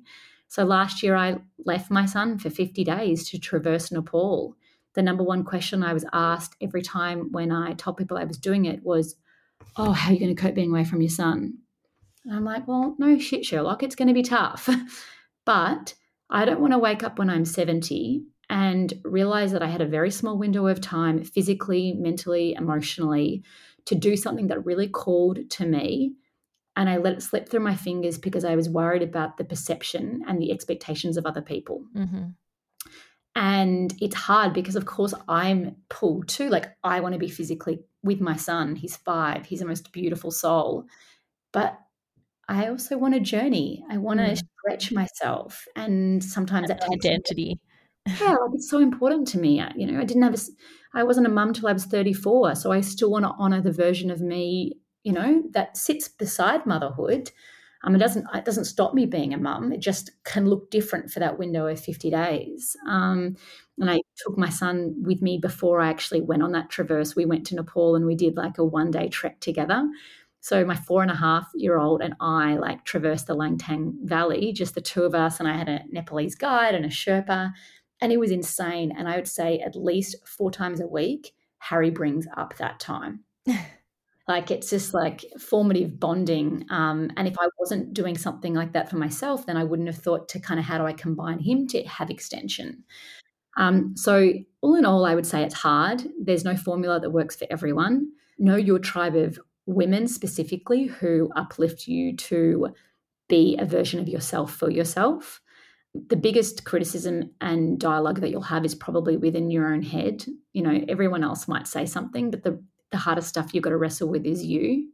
So 0.54 0.64
last 0.64 1.02
year, 1.02 1.16
I 1.16 1.38
left 1.64 1.90
my 1.90 2.06
son 2.06 2.38
for 2.38 2.48
50 2.48 2.84
days 2.84 3.28
to 3.30 3.40
traverse 3.40 3.90
Nepal. 3.90 4.54
The 4.94 5.02
number 5.02 5.24
one 5.24 5.42
question 5.42 5.82
I 5.82 5.92
was 5.92 6.04
asked 6.12 6.54
every 6.60 6.80
time 6.80 7.32
when 7.32 7.50
I 7.50 7.72
told 7.72 7.96
people 7.96 8.16
I 8.16 8.22
was 8.22 8.38
doing 8.38 8.64
it 8.64 8.84
was, 8.84 9.16
Oh, 9.76 9.90
how 9.90 10.10
are 10.10 10.12
you 10.12 10.20
going 10.20 10.36
to 10.36 10.40
cope 10.40 10.54
being 10.54 10.70
away 10.70 10.84
from 10.84 11.00
your 11.00 11.10
son? 11.10 11.58
And 12.24 12.36
I'm 12.36 12.44
like, 12.44 12.68
Well, 12.68 12.94
no 13.00 13.18
shit, 13.18 13.44
Sherlock, 13.44 13.82
it's 13.82 13.96
going 13.96 14.06
to 14.06 14.14
be 14.14 14.22
tough. 14.22 14.68
but 15.44 15.94
I 16.34 16.44
don't 16.44 16.60
want 16.60 16.72
to 16.72 16.78
wake 16.78 17.02
up 17.02 17.18
when 17.18 17.30
I'm 17.30 17.44
70 17.44 18.24
and 18.50 18.92
realize 19.04 19.52
that 19.52 19.62
I 19.62 19.68
had 19.68 19.80
a 19.80 19.86
very 19.86 20.10
small 20.10 20.36
window 20.36 20.66
of 20.66 20.80
time, 20.80 21.24
physically, 21.24 21.94
mentally, 21.94 22.52
emotionally, 22.52 23.42
to 23.86 23.94
do 23.94 24.16
something 24.16 24.48
that 24.48 24.66
really 24.66 24.88
called 24.88 25.48
to 25.50 25.66
me 25.66 26.14
and 26.76 26.88
I 26.88 26.96
let 26.96 27.14
it 27.14 27.22
slip 27.22 27.48
through 27.48 27.60
my 27.60 27.76
fingers 27.76 28.18
because 28.18 28.44
I 28.44 28.56
was 28.56 28.68
worried 28.68 29.02
about 29.02 29.36
the 29.36 29.44
perception 29.44 30.22
and 30.26 30.40
the 30.40 30.50
expectations 30.50 31.16
of 31.16 31.26
other 31.26 31.42
people. 31.42 31.84
Mm-hmm. 31.96 32.24
And 33.36 33.94
it's 34.00 34.14
hard 34.14 34.52
because, 34.52 34.76
of 34.76 34.86
course, 34.86 35.14
I'm 35.28 35.76
pulled 35.88 36.28
too. 36.28 36.48
Like, 36.48 36.76
I 36.82 37.00
want 37.00 37.14
to 37.14 37.18
be 37.18 37.28
physically 37.28 37.80
with 38.02 38.20
my 38.20 38.36
son. 38.36 38.76
He's 38.76 38.96
five, 38.96 39.46
he's 39.46 39.60
the 39.60 39.66
most 39.66 39.92
beautiful 39.92 40.30
soul. 40.30 40.86
But 41.52 41.78
I 42.48 42.68
also 42.68 42.98
want 42.98 43.14
a 43.14 43.20
journey. 43.20 43.84
I 43.88 43.98
want 43.98 44.20
to 44.20 44.26
mm. 44.26 44.42
Stretch 44.64 44.92
myself. 44.92 45.66
And 45.76 46.22
sometimes 46.22 46.68
that 46.68 46.82
identity. 46.92 47.58
yeah, 48.06 48.30
like 48.30 48.50
it's 48.54 48.70
so 48.70 48.78
important 48.78 49.28
to 49.28 49.38
me. 49.38 49.62
You 49.76 49.86
know, 49.86 50.00
I 50.00 50.04
didn't 50.04 50.22
have 50.22 50.34
a, 50.34 50.38
I 50.94 51.02
wasn't 51.04 51.26
a 51.26 51.30
mum 51.30 51.52
till 51.52 51.68
I 51.68 51.72
was 51.72 51.84
34. 51.84 52.54
So 52.56 52.72
I 52.72 52.80
still 52.80 53.10
want 53.10 53.24
to 53.24 53.32
honor 53.38 53.60
the 53.60 53.72
version 53.72 54.10
of 54.10 54.20
me 54.20 54.74
you 55.04 55.12
know, 55.12 55.42
that 55.50 55.76
sits 55.76 56.08
beside 56.08 56.66
motherhood. 56.66 57.30
Um, 57.84 57.94
it 57.94 57.98
doesn't 57.98 58.26
it 58.34 58.46
doesn't 58.46 58.64
stop 58.64 58.94
me 58.94 59.04
being 59.04 59.34
a 59.34 59.38
mum. 59.38 59.70
It 59.70 59.80
just 59.80 60.10
can 60.24 60.46
look 60.46 60.70
different 60.70 61.10
for 61.10 61.20
that 61.20 61.38
window 61.38 61.66
of 61.66 61.78
50 61.78 62.10
days. 62.10 62.74
Um, 62.88 63.36
and 63.78 63.90
I 63.90 64.00
took 64.16 64.38
my 64.38 64.48
son 64.48 64.94
with 65.02 65.20
me 65.20 65.36
before 65.36 65.80
I 65.80 65.90
actually 65.90 66.22
went 66.22 66.42
on 66.42 66.52
that 66.52 66.70
traverse. 66.70 67.14
We 67.14 67.26
went 67.26 67.46
to 67.48 67.54
Nepal 67.54 67.94
and 67.94 68.06
we 68.06 68.16
did 68.16 68.36
like 68.36 68.56
a 68.56 68.64
one 68.64 68.90
day 68.90 69.08
trek 69.08 69.38
together. 69.40 69.86
So 70.44 70.62
my 70.62 70.74
four 70.74 71.00
and 71.00 71.10
a 71.10 71.14
half 71.14 71.50
year 71.54 71.78
old 71.78 72.02
and 72.02 72.12
I 72.20 72.56
like 72.56 72.84
traversed 72.84 73.28
the 73.28 73.34
Langtang 73.34 73.94
Valley, 74.02 74.52
just 74.52 74.74
the 74.74 74.82
two 74.82 75.04
of 75.04 75.14
us, 75.14 75.40
and 75.40 75.48
I 75.48 75.56
had 75.56 75.70
a 75.70 75.80
Nepalese 75.88 76.34
guide 76.34 76.74
and 76.74 76.84
a 76.84 76.90
Sherpa, 76.90 77.50
and 78.02 78.12
it 78.12 78.20
was 78.20 78.30
insane. 78.30 78.92
And 78.94 79.08
I 79.08 79.16
would 79.16 79.26
say 79.26 79.60
at 79.60 79.74
least 79.74 80.16
four 80.26 80.50
times 80.50 80.80
a 80.80 80.86
week, 80.86 81.32
Harry 81.60 81.88
brings 81.88 82.26
up 82.36 82.58
that 82.58 82.78
time. 82.78 83.24
Like 84.26 84.50
it's 84.50 84.70
just 84.70 84.94
like 84.94 85.22
formative 85.38 86.00
bonding. 86.00 86.64
Um, 86.70 87.10
and 87.18 87.28
if 87.28 87.36
I 87.38 87.46
wasn't 87.58 87.92
doing 87.92 88.16
something 88.16 88.54
like 88.54 88.72
that 88.72 88.88
for 88.88 88.96
myself, 88.96 89.44
then 89.44 89.58
I 89.58 89.64
wouldn't 89.64 89.88
have 89.88 89.98
thought 89.98 90.30
to 90.30 90.40
kind 90.40 90.58
of 90.58 90.64
how 90.64 90.78
do 90.78 90.86
I 90.86 90.94
combine 90.94 91.40
him 91.40 91.66
to 91.66 91.82
have 91.82 92.08
extension. 92.08 92.84
Um, 93.58 93.94
so, 93.98 94.32
all 94.62 94.76
in 94.76 94.86
all, 94.86 95.04
I 95.04 95.14
would 95.14 95.26
say 95.26 95.42
it's 95.42 95.52
hard. 95.52 96.04
There's 96.18 96.42
no 96.42 96.56
formula 96.56 97.00
that 97.00 97.10
works 97.10 97.36
for 97.36 97.46
everyone. 97.50 98.12
Know 98.38 98.56
your 98.56 98.78
tribe 98.78 99.14
of 99.14 99.38
women 99.66 100.06
specifically 100.06 100.84
who 100.84 101.30
uplift 101.36 101.88
you 101.88 102.16
to 102.16 102.74
be 103.28 103.56
a 103.58 103.64
version 103.64 104.00
of 104.00 104.08
yourself 104.08 104.54
for 104.54 104.70
yourself. 104.70 105.40
The 105.94 106.16
biggest 106.16 106.64
criticism 106.64 107.30
and 107.40 107.78
dialogue 107.78 108.20
that 108.20 108.30
you'll 108.30 108.42
have 108.42 108.64
is 108.64 108.74
probably 108.74 109.16
within 109.16 109.50
your 109.50 109.72
own 109.72 109.82
head. 109.82 110.24
You 110.52 110.62
know, 110.62 110.84
everyone 110.88 111.24
else 111.24 111.48
might 111.48 111.66
say 111.66 111.86
something, 111.86 112.30
but 112.30 112.42
the 112.42 112.62
the 112.90 112.98
hardest 112.98 113.28
stuff 113.28 113.52
you've 113.52 113.64
got 113.64 113.70
to 113.70 113.76
wrestle 113.76 114.08
with 114.08 114.24
is 114.24 114.44
you. 114.44 114.88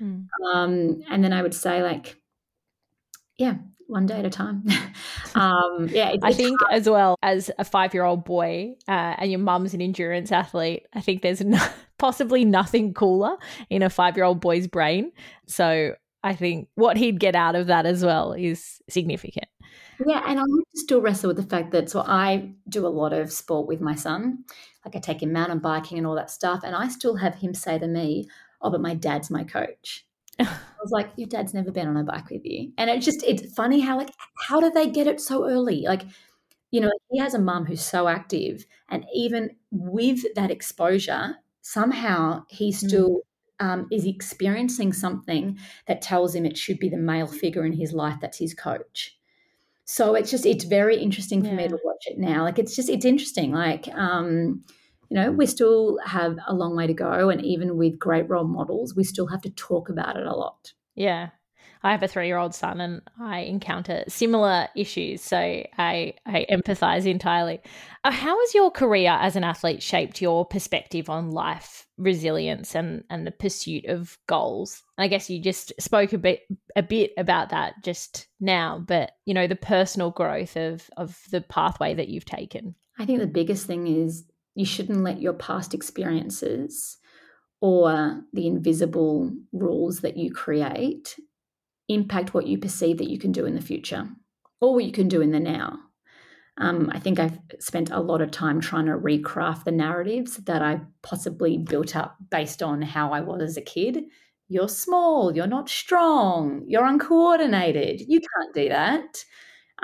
Mm. 0.00 0.26
Um, 0.52 1.02
and 1.10 1.24
then 1.24 1.32
I 1.32 1.42
would 1.42 1.54
say, 1.54 1.82
like, 1.82 2.16
yeah, 3.38 3.54
one 3.88 4.06
day 4.06 4.18
at 4.18 4.24
a 4.24 4.30
time. 4.30 4.64
um, 5.34 5.88
yeah, 5.90 6.14
I 6.22 6.32
think 6.32 6.60
hard. 6.60 6.74
as 6.74 6.88
well 6.88 7.16
as 7.22 7.50
a 7.58 7.64
five 7.64 7.94
year 7.94 8.04
old 8.04 8.24
boy 8.24 8.74
uh, 8.86 9.16
and 9.18 9.30
your 9.30 9.40
mum's 9.40 9.74
an 9.74 9.80
endurance 9.80 10.30
athlete, 10.30 10.86
I 10.94 11.00
think 11.00 11.22
there's 11.22 11.42
no, 11.42 11.58
possibly 11.98 12.44
nothing 12.44 12.94
cooler 12.94 13.36
in 13.70 13.82
a 13.82 13.90
five 13.90 14.16
year 14.16 14.24
old 14.24 14.40
boy's 14.40 14.66
brain. 14.66 15.10
So 15.46 15.94
I 16.22 16.34
think 16.34 16.68
what 16.74 16.96
he'd 16.96 17.18
get 17.18 17.34
out 17.34 17.54
of 17.54 17.66
that 17.68 17.86
as 17.86 18.04
well 18.04 18.32
is 18.32 18.80
significant. 18.88 19.48
Yeah, 20.06 20.22
and 20.26 20.38
I 20.38 20.44
still 20.76 21.00
wrestle 21.00 21.28
with 21.28 21.38
the 21.38 21.42
fact 21.42 21.72
that 21.72 21.90
so 21.90 22.00
I 22.00 22.52
do 22.68 22.86
a 22.86 22.88
lot 22.88 23.12
of 23.12 23.32
sport 23.32 23.66
with 23.66 23.80
my 23.80 23.94
son. 23.94 24.44
Like 24.84 24.94
I 24.94 25.00
take 25.00 25.22
him 25.22 25.32
mountain 25.32 25.58
biking 25.58 25.98
and 25.98 26.06
all 26.06 26.14
that 26.14 26.30
stuff, 26.30 26.60
and 26.62 26.76
I 26.76 26.88
still 26.88 27.16
have 27.16 27.34
him 27.34 27.52
say 27.52 27.78
to 27.78 27.86
me, 27.86 28.28
"Oh, 28.62 28.70
but 28.70 28.80
my 28.80 28.94
dad's 28.94 29.30
my 29.30 29.42
coach." 29.42 30.06
I 30.38 30.82
was 30.82 30.90
like, 30.90 31.10
"Your 31.16 31.28
dad's 31.28 31.54
never 31.54 31.70
been 31.70 31.88
on 31.88 31.96
a 31.96 32.04
bike 32.04 32.30
with 32.30 32.44
you," 32.44 32.72
and 32.78 32.90
it's 32.90 33.04
just 33.04 33.22
it's 33.24 33.52
funny 33.54 33.80
how 33.80 33.96
like 33.96 34.10
how 34.46 34.60
do 34.60 34.70
they 34.70 34.88
get 34.88 35.06
it 35.06 35.20
so 35.20 35.48
early? 35.48 35.82
Like, 35.82 36.02
you 36.70 36.80
know, 36.80 36.90
he 37.10 37.18
has 37.18 37.34
a 37.34 37.38
mum 37.38 37.66
who's 37.66 37.84
so 37.84 38.08
active, 38.08 38.64
and 38.88 39.04
even 39.14 39.50
with 39.70 40.22
that 40.34 40.50
exposure, 40.50 41.36
somehow 41.62 42.44
he 42.48 42.70
hmm. 42.70 42.86
still. 42.86 43.08
Mm. 43.08 43.20
Um, 43.60 43.88
is 43.90 44.06
experiencing 44.06 44.92
something 44.92 45.58
that 45.88 46.00
tells 46.00 46.32
him 46.32 46.46
it 46.46 46.56
should 46.56 46.78
be 46.78 46.88
the 46.88 46.96
male 46.96 47.26
figure 47.26 47.64
in 47.64 47.72
his 47.72 47.92
life 47.92 48.18
that's 48.20 48.38
his 48.38 48.54
coach 48.54 49.18
so 49.84 50.14
it's 50.14 50.30
just 50.30 50.46
it's 50.46 50.62
very 50.62 50.96
interesting 50.96 51.42
for 51.42 51.48
yeah. 51.48 51.56
me 51.56 51.66
to 51.66 51.78
watch 51.82 52.04
it 52.06 52.18
now 52.18 52.44
like 52.44 52.60
it's 52.60 52.76
just 52.76 52.88
it's 52.88 53.04
interesting 53.04 53.50
like 53.50 53.88
um 53.94 54.62
you 55.08 55.14
know 55.14 55.30
we 55.30 55.46
still 55.46 55.98
have 56.04 56.38
a 56.46 56.54
long 56.54 56.76
way 56.76 56.86
to 56.86 56.94
go 56.94 57.28
and 57.28 57.44
even 57.44 57.76
with 57.76 57.98
great 57.98 58.28
role 58.28 58.44
models 58.44 58.94
we 58.94 59.04
still 59.04 59.26
have 59.26 59.42
to 59.42 59.50
talk 59.50 59.88
about 59.88 60.16
it 60.16 60.26
a 60.26 60.34
lot 60.34 60.72
yeah 60.94 61.30
I 61.82 61.92
have 61.92 62.02
a 62.02 62.08
three 62.08 62.26
year 62.26 62.38
old 62.38 62.54
son 62.54 62.80
and 62.80 63.02
I 63.20 63.40
encounter 63.40 64.02
similar 64.08 64.68
issues. 64.74 65.22
So 65.22 65.36
I, 65.36 66.14
I 66.26 66.46
empathize 66.50 67.06
entirely. 67.06 67.60
Uh, 68.04 68.10
how 68.10 68.38
has 68.38 68.54
your 68.54 68.70
career 68.70 69.10
as 69.20 69.36
an 69.36 69.44
athlete 69.44 69.82
shaped 69.82 70.20
your 70.20 70.44
perspective 70.44 71.08
on 71.08 71.30
life, 71.30 71.86
resilience, 71.96 72.74
and, 72.74 73.04
and 73.10 73.26
the 73.26 73.30
pursuit 73.30 73.84
of 73.86 74.18
goals? 74.26 74.82
I 74.96 75.08
guess 75.08 75.30
you 75.30 75.40
just 75.40 75.72
spoke 75.78 76.12
a 76.12 76.18
bit 76.18 76.42
a 76.74 76.82
bit 76.82 77.12
about 77.16 77.50
that 77.50 77.74
just 77.84 78.26
now, 78.40 78.82
but 78.84 79.12
you 79.24 79.34
know, 79.34 79.46
the 79.46 79.56
personal 79.56 80.10
growth 80.10 80.56
of 80.56 80.88
of 80.96 81.20
the 81.30 81.40
pathway 81.40 81.94
that 81.94 82.08
you've 82.08 82.24
taken. 82.24 82.74
I 82.98 83.06
think 83.06 83.20
the 83.20 83.26
biggest 83.28 83.66
thing 83.66 83.86
is 83.86 84.24
you 84.58 84.64
shouldn't 84.64 85.04
let 85.04 85.22
your 85.22 85.34
past 85.34 85.72
experiences 85.72 86.96
or 87.60 88.20
the 88.32 88.48
invisible 88.48 89.30
rules 89.52 90.00
that 90.00 90.16
you 90.16 90.32
create 90.32 91.14
impact 91.88 92.34
what 92.34 92.48
you 92.48 92.58
perceive 92.58 92.98
that 92.98 93.08
you 93.08 93.20
can 93.20 93.30
do 93.30 93.46
in 93.46 93.54
the 93.54 93.60
future 93.60 94.08
or 94.60 94.74
what 94.74 94.84
you 94.84 94.90
can 94.90 95.06
do 95.06 95.20
in 95.20 95.30
the 95.30 95.38
now. 95.38 95.78
Um, 96.56 96.90
I 96.92 96.98
think 96.98 97.20
I've 97.20 97.38
spent 97.60 97.90
a 97.90 98.00
lot 98.00 98.20
of 98.20 98.32
time 98.32 98.60
trying 98.60 98.86
to 98.86 98.98
recraft 98.98 99.62
the 99.62 99.70
narratives 99.70 100.38
that 100.38 100.60
I 100.60 100.80
possibly 101.02 101.56
built 101.56 101.94
up 101.94 102.16
based 102.28 102.60
on 102.60 102.82
how 102.82 103.12
I 103.12 103.20
was 103.20 103.42
as 103.42 103.56
a 103.56 103.62
kid. 103.62 104.06
You're 104.48 104.68
small, 104.68 105.36
you're 105.36 105.46
not 105.46 105.68
strong, 105.68 106.64
you're 106.66 106.84
uncoordinated, 106.84 108.00
you 108.08 108.18
can't 108.18 108.54
do 108.54 108.70
that. 108.70 109.24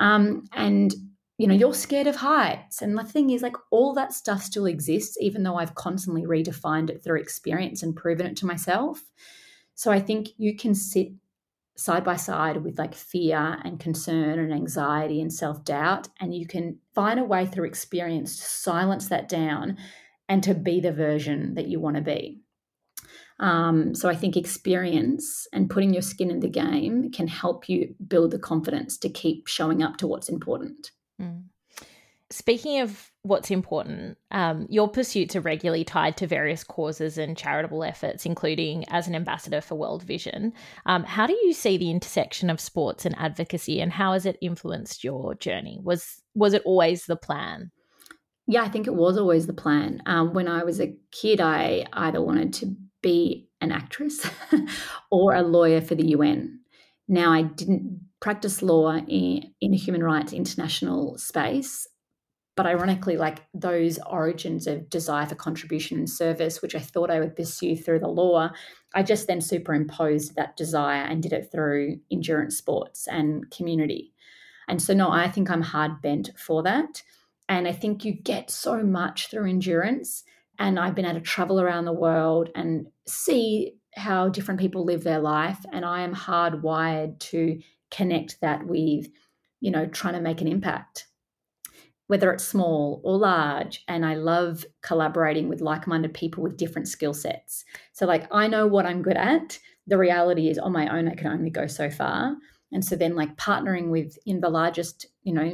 Um, 0.01 0.43
and 0.51 0.93
you 1.37 1.47
know, 1.47 1.53
you're 1.53 1.73
scared 1.73 2.07
of 2.07 2.15
heights. 2.15 2.81
And 2.81 2.97
the 2.97 3.03
thing 3.03 3.29
is, 3.29 3.41
like, 3.41 3.57
all 3.71 3.93
that 3.95 4.13
stuff 4.13 4.41
still 4.41 4.65
exists, 4.65 5.17
even 5.19 5.43
though 5.43 5.57
I've 5.57 5.75
constantly 5.75 6.23
redefined 6.23 6.89
it 6.89 7.03
through 7.03 7.19
experience 7.19 7.83
and 7.83 7.95
proven 7.95 8.25
it 8.25 8.37
to 8.37 8.45
myself. 8.45 9.01
So 9.75 9.91
I 9.91 9.99
think 9.99 10.29
you 10.37 10.55
can 10.55 10.73
sit 10.73 11.09
side 11.77 12.03
by 12.03 12.15
side 12.15 12.63
with 12.63 12.79
like 12.79 12.95
fear 12.95 13.57
and 13.65 13.79
concern 13.79 14.39
and 14.39 14.53
anxiety 14.53 15.21
and 15.21 15.31
self 15.31 15.63
doubt. 15.65 16.07
And 16.19 16.33
you 16.33 16.47
can 16.47 16.79
find 16.93 17.19
a 17.19 17.23
way 17.23 17.45
through 17.45 17.67
experience 17.67 18.37
to 18.37 18.43
silence 18.43 19.09
that 19.09 19.27
down 19.27 19.77
and 20.29 20.41
to 20.43 20.53
be 20.53 20.79
the 20.79 20.93
version 20.93 21.55
that 21.55 21.67
you 21.67 21.79
want 21.79 21.97
to 21.97 22.01
be. 22.01 22.41
Um, 23.39 23.93
so 23.93 24.07
I 24.07 24.15
think 24.15 24.37
experience 24.37 25.45
and 25.51 25.69
putting 25.69 25.91
your 25.91 26.01
skin 26.01 26.31
in 26.31 26.39
the 26.39 26.47
game 26.47 27.11
can 27.11 27.27
help 27.27 27.67
you 27.67 27.93
build 28.07 28.31
the 28.31 28.39
confidence 28.39 28.97
to 28.99 29.09
keep 29.09 29.47
showing 29.47 29.83
up 29.83 29.97
to 29.97 30.07
what's 30.07 30.29
important. 30.29 30.91
Mm. 31.21 31.43
Speaking 32.31 32.81
of 32.81 33.11
what's 33.21 33.51
important, 33.51 34.17
um, 34.31 34.65
your 34.69 34.89
pursuits 34.89 35.35
are 35.35 35.41
regularly 35.41 35.83
tied 35.83 36.17
to 36.17 36.27
various 36.27 36.63
causes 36.63 37.19
and 37.19 37.37
charitable 37.37 37.83
efforts, 37.83 38.25
including 38.25 38.83
as 38.89 39.07
an 39.07 39.13
ambassador 39.13 39.61
for 39.61 39.75
World 39.75 40.01
Vision. 40.01 40.51
Um, 40.87 41.03
how 41.03 41.27
do 41.27 41.33
you 41.33 41.53
see 41.53 41.77
the 41.77 41.91
intersection 41.91 42.49
of 42.49 42.59
sports 42.59 43.05
and 43.05 43.15
advocacy, 43.19 43.79
and 43.79 43.91
how 43.91 44.13
has 44.13 44.25
it 44.25 44.39
influenced 44.41 45.03
your 45.03 45.35
journey? 45.35 45.79
Was 45.83 46.23
was 46.33 46.53
it 46.53 46.63
always 46.65 47.05
the 47.05 47.15
plan? 47.15 47.71
Yeah, 48.47 48.63
I 48.63 48.69
think 48.69 48.87
it 48.87 48.95
was 48.95 49.17
always 49.17 49.45
the 49.45 49.53
plan. 49.53 50.01
Um, 50.07 50.33
when 50.33 50.47
I 50.47 50.63
was 50.63 50.81
a 50.81 50.95
kid, 51.11 51.39
I 51.41 51.85
either 51.93 52.21
wanted 52.21 52.53
to 52.53 52.75
be 53.01 53.49
an 53.61 53.71
actress 53.71 54.27
or 55.11 55.35
a 55.35 55.41
lawyer 55.41 55.81
for 55.81 55.95
the 55.95 56.07
UN. 56.07 56.59
Now, 57.07 57.31
I 57.31 57.43
didn't 57.43 58.01
practice 58.25 58.61
law 58.61 58.95
in, 58.95 59.53
in 59.61 59.73
a 59.73 59.77
human 59.77 60.03
rights 60.03 60.33
international 60.33 61.17
space 61.17 61.87
but 62.57 62.65
ironically 62.65 63.17
like 63.17 63.39
those 63.53 63.99
origins 64.09 64.65
of 64.65 64.89
desire 64.89 65.27
for 65.27 65.35
contribution 65.35 65.99
and 65.99 66.09
service 66.09 66.61
which 66.61 66.75
i 66.75 66.79
thought 66.79 67.11
i 67.11 67.19
would 67.19 67.35
pursue 67.35 67.75
through 67.75 67.99
the 67.99 68.07
law 68.07 68.49
i 68.95 69.03
just 69.03 69.27
then 69.27 69.41
superimposed 69.41 70.35
that 70.35 70.57
desire 70.57 71.03
and 71.03 71.21
did 71.21 71.33
it 71.33 71.49
through 71.51 71.97
endurance 72.11 72.57
sports 72.57 73.07
and 73.07 73.51
community 73.51 74.11
And 74.67 74.81
so, 74.81 74.93
no, 74.93 75.11
I 75.11 75.29
think 75.29 75.49
I'm 75.49 75.61
hard 75.61 76.01
bent 76.01 76.31
for 76.37 76.63
that. 76.63 77.03
And 77.47 77.67
I 77.67 77.71
think 77.71 78.03
you 78.03 78.13
get 78.13 78.49
so 78.49 78.83
much 78.83 79.29
through 79.29 79.49
endurance. 79.49 80.23
And 80.57 80.79
I've 80.79 80.95
been 80.95 81.05
able 81.05 81.19
to 81.19 81.25
travel 81.25 81.61
around 81.61 81.85
the 81.85 81.93
world 81.93 82.49
and 82.55 82.87
see 83.07 83.73
how 83.95 84.29
different 84.29 84.59
people 84.59 84.85
live 84.85 85.03
their 85.03 85.19
life. 85.19 85.59
And 85.71 85.85
I 85.85 86.01
am 86.01 86.15
hardwired 86.15 87.19
to 87.19 87.59
connect 87.95 88.41
that 88.41 88.65
with, 88.65 89.07
you 89.61 89.71
know, 89.71 89.85
trying 89.85 90.15
to 90.15 90.21
make 90.21 90.41
an 90.41 90.47
impact, 90.47 91.07
whether 92.07 92.31
it's 92.31 92.43
small 92.43 93.01
or 93.03 93.17
large. 93.17 93.83
And 93.87 94.05
I 94.05 94.15
love 94.15 94.65
collaborating 94.81 95.47
with 95.49 95.61
like 95.61 95.87
minded 95.87 96.13
people 96.13 96.43
with 96.43 96.57
different 96.57 96.87
skill 96.87 97.13
sets. 97.13 97.63
So, 97.93 98.05
like, 98.05 98.27
I 98.31 98.47
know 98.47 98.67
what 98.67 98.85
I'm 98.85 99.01
good 99.01 99.17
at. 99.17 99.59
The 99.87 99.97
reality 99.97 100.49
is, 100.49 100.57
on 100.57 100.71
my 100.71 100.87
own, 100.95 101.07
I 101.07 101.15
can 101.15 101.27
only 101.27 101.49
go 101.49 101.67
so 101.67 101.89
far. 101.89 102.35
And 102.71 102.83
so 102.83 102.95
then, 102.95 103.15
like, 103.15 103.37
partnering 103.37 103.89
with 103.89 104.17
in 104.25 104.41
the 104.41 104.49
largest, 104.49 105.05
you 105.23 105.33
know, 105.33 105.53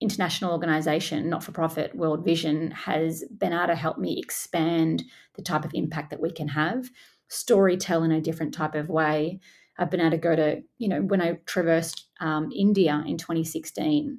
international 0.00 0.52
organization, 0.52 1.30
not 1.30 1.44
for 1.44 1.52
profit, 1.52 1.94
World 1.94 2.24
Vision, 2.24 2.70
has 2.72 3.24
been 3.38 3.52
able 3.52 3.68
to 3.68 3.74
help 3.74 3.98
me 3.98 4.18
expand 4.18 5.04
the 5.34 5.42
type 5.42 5.64
of 5.64 5.70
impact 5.74 6.10
that 6.10 6.20
we 6.20 6.30
can 6.30 6.48
have, 6.48 6.90
story 7.28 7.76
tell 7.76 8.02
in 8.02 8.12
a 8.12 8.20
different 8.20 8.52
type 8.52 8.74
of 8.74 8.88
way. 8.88 9.40
I've 9.78 9.90
been 9.90 10.00
able 10.00 10.12
to 10.12 10.18
go 10.18 10.36
to, 10.36 10.62
you 10.78 10.88
know, 10.88 11.00
when 11.00 11.20
I 11.20 11.38
traversed 11.46 12.08
um, 12.20 12.50
India 12.54 13.02
in 13.06 13.18
2016, 13.18 14.18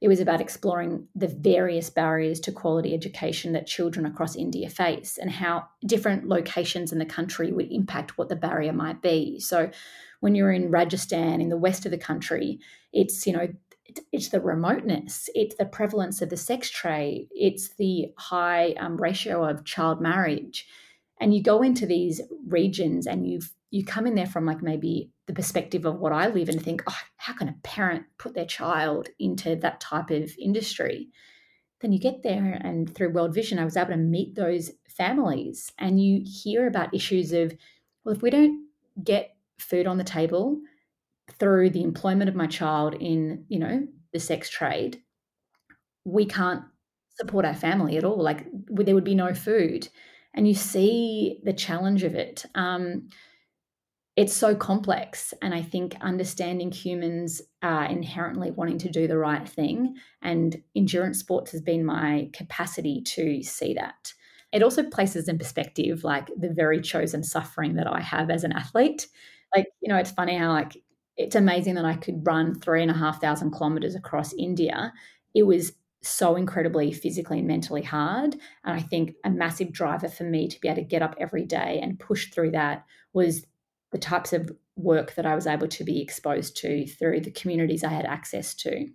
it 0.00 0.08
was 0.08 0.20
about 0.20 0.40
exploring 0.40 1.06
the 1.14 1.28
various 1.28 1.90
barriers 1.90 2.40
to 2.40 2.52
quality 2.52 2.94
education 2.94 3.52
that 3.52 3.66
children 3.66 4.06
across 4.06 4.36
India 4.36 4.68
face 4.68 5.18
and 5.18 5.30
how 5.30 5.68
different 5.86 6.28
locations 6.28 6.92
in 6.92 6.98
the 6.98 7.06
country 7.06 7.52
would 7.52 7.70
impact 7.70 8.18
what 8.18 8.28
the 8.28 8.36
barrier 8.36 8.72
might 8.72 9.02
be. 9.02 9.38
So, 9.40 9.70
when 10.20 10.34
you're 10.34 10.50
in 10.50 10.70
Rajasthan, 10.70 11.40
in 11.40 11.48
the 11.48 11.56
west 11.56 11.84
of 11.84 11.92
the 11.92 11.98
country, 11.98 12.58
it's, 12.92 13.24
you 13.24 13.32
know, 13.32 13.48
it's 14.12 14.30
the 14.30 14.40
remoteness, 14.40 15.28
it's 15.34 15.54
the 15.56 15.64
prevalence 15.64 16.20
of 16.20 16.28
the 16.28 16.36
sex 16.36 16.68
trade, 16.70 17.28
it's 17.30 17.74
the 17.76 18.12
high 18.18 18.72
um, 18.72 18.96
ratio 18.96 19.48
of 19.48 19.64
child 19.64 20.00
marriage. 20.00 20.66
And 21.20 21.34
you 21.34 21.42
go 21.42 21.62
into 21.62 21.86
these 21.86 22.20
regions 22.46 23.06
and 23.06 23.28
you 23.28 23.40
you 23.70 23.84
come 23.84 24.06
in 24.06 24.14
there 24.14 24.26
from 24.26 24.46
like 24.46 24.62
maybe 24.62 25.10
the 25.26 25.34
perspective 25.34 25.84
of 25.84 25.98
what 25.98 26.12
I 26.12 26.28
live 26.28 26.48
and 26.48 26.62
think, 26.62 26.82
oh, 26.86 26.98
how 27.16 27.34
can 27.34 27.48
a 27.48 27.56
parent 27.62 28.04
put 28.18 28.34
their 28.34 28.46
child 28.46 29.08
into 29.18 29.56
that 29.56 29.80
type 29.80 30.10
of 30.10 30.32
industry? 30.38 31.10
Then 31.80 31.92
you 31.92 32.00
get 32.00 32.22
there, 32.22 32.58
and 32.64 32.92
through 32.92 33.12
World 33.12 33.34
Vision, 33.34 33.58
I 33.58 33.64
was 33.64 33.76
able 33.76 33.90
to 33.90 33.96
meet 33.96 34.34
those 34.34 34.72
families, 34.88 35.72
and 35.78 36.02
you 36.02 36.22
hear 36.24 36.66
about 36.66 36.94
issues 36.94 37.32
of, 37.32 37.52
well, 38.04 38.14
if 38.14 38.22
we 38.22 38.30
don't 38.30 38.66
get 39.04 39.36
food 39.58 39.86
on 39.86 39.98
the 39.98 40.04
table, 40.04 40.58
through 41.38 41.70
the 41.70 41.82
employment 41.82 42.28
of 42.28 42.34
my 42.34 42.46
child 42.46 42.94
in, 42.94 43.44
you 43.48 43.58
know, 43.58 43.86
the 44.12 44.18
sex 44.18 44.48
trade, 44.48 45.02
we 46.04 46.24
can't 46.24 46.62
support 47.16 47.44
our 47.44 47.54
family 47.54 47.96
at 47.96 48.04
all. 48.04 48.20
Like 48.20 48.46
there 48.66 48.94
would 48.94 49.04
be 49.04 49.14
no 49.14 49.34
food. 49.34 49.88
And 50.34 50.48
you 50.48 50.54
see 50.54 51.40
the 51.44 51.52
challenge 51.52 52.02
of 52.02 52.14
it. 52.14 52.44
Um, 52.54 53.08
it's 54.18 54.34
so 54.34 54.52
complex. 54.52 55.32
And 55.42 55.54
I 55.54 55.62
think 55.62 55.96
understanding 56.00 56.72
humans 56.72 57.40
are 57.62 57.84
inherently 57.84 58.50
wanting 58.50 58.78
to 58.78 58.90
do 58.90 59.06
the 59.06 59.16
right 59.16 59.48
thing. 59.48 59.94
And 60.20 60.60
endurance 60.74 61.20
sports 61.20 61.52
has 61.52 61.60
been 61.60 61.84
my 61.84 62.28
capacity 62.32 63.00
to 63.02 63.44
see 63.44 63.74
that. 63.74 64.12
It 64.50 64.64
also 64.64 64.82
places 64.82 65.28
in 65.28 65.38
perspective 65.38 66.02
like 66.02 66.32
the 66.36 66.48
very 66.48 66.80
chosen 66.80 67.22
suffering 67.22 67.76
that 67.76 67.86
I 67.86 68.00
have 68.00 68.28
as 68.28 68.42
an 68.42 68.50
athlete. 68.50 69.06
Like, 69.54 69.68
you 69.80 69.88
know, 69.88 69.98
it's 69.98 70.10
funny 70.10 70.36
how 70.36 70.50
like 70.50 70.76
it's 71.16 71.36
amazing 71.36 71.76
that 71.76 71.84
I 71.84 71.94
could 71.94 72.26
run 72.26 72.58
three 72.58 72.82
and 72.82 72.90
a 72.90 72.94
half 72.94 73.20
thousand 73.20 73.52
kilometers 73.52 73.94
across 73.94 74.32
India. 74.32 74.92
It 75.32 75.44
was 75.44 75.70
so 76.02 76.34
incredibly 76.34 76.90
physically 76.90 77.38
and 77.38 77.46
mentally 77.46 77.82
hard. 77.82 78.34
And 78.64 78.76
I 78.76 78.80
think 78.80 79.14
a 79.22 79.30
massive 79.30 79.70
driver 79.70 80.08
for 80.08 80.24
me 80.24 80.48
to 80.48 80.60
be 80.60 80.66
able 80.66 80.82
to 80.82 80.88
get 80.88 81.02
up 81.02 81.14
every 81.20 81.44
day 81.44 81.78
and 81.80 82.00
push 82.00 82.32
through 82.32 82.50
that 82.50 82.84
was 83.12 83.46
the 83.92 83.98
types 83.98 84.32
of 84.32 84.50
work 84.76 85.14
that 85.14 85.26
I 85.26 85.34
was 85.34 85.46
able 85.46 85.68
to 85.68 85.84
be 85.84 86.00
exposed 86.00 86.56
to 86.58 86.86
through 86.86 87.20
the 87.20 87.30
communities 87.30 87.84
I 87.84 87.88
had 87.88 88.04
access 88.04 88.54
to. 88.56 88.86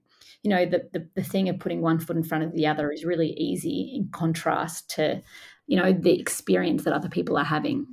You 0.43 0.49
know, 0.49 0.65
the, 0.65 0.89
the, 0.91 1.07
the 1.15 1.23
thing 1.23 1.49
of 1.49 1.59
putting 1.59 1.81
one 1.81 1.99
foot 1.99 2.17
in 2.17 2.23
front 2.23 2.43
of 2.43 2.53
the 2.53 2.67
other 2.67 2.91
is 2.91 3.05
really 3.05 3.31
easy 3.31 3.93
in 3.95 4.09
contrast 4.11 4.89
to, 4.91 5.21
you 5.67 5.77
know, 5.77 5.93
the 5.93 6.19
experience 6.19 6.83
that 6.83 6.93
other 6.93 7.09
people 7.09 7.37
are 7.37 7.45
having. 7.45 7.87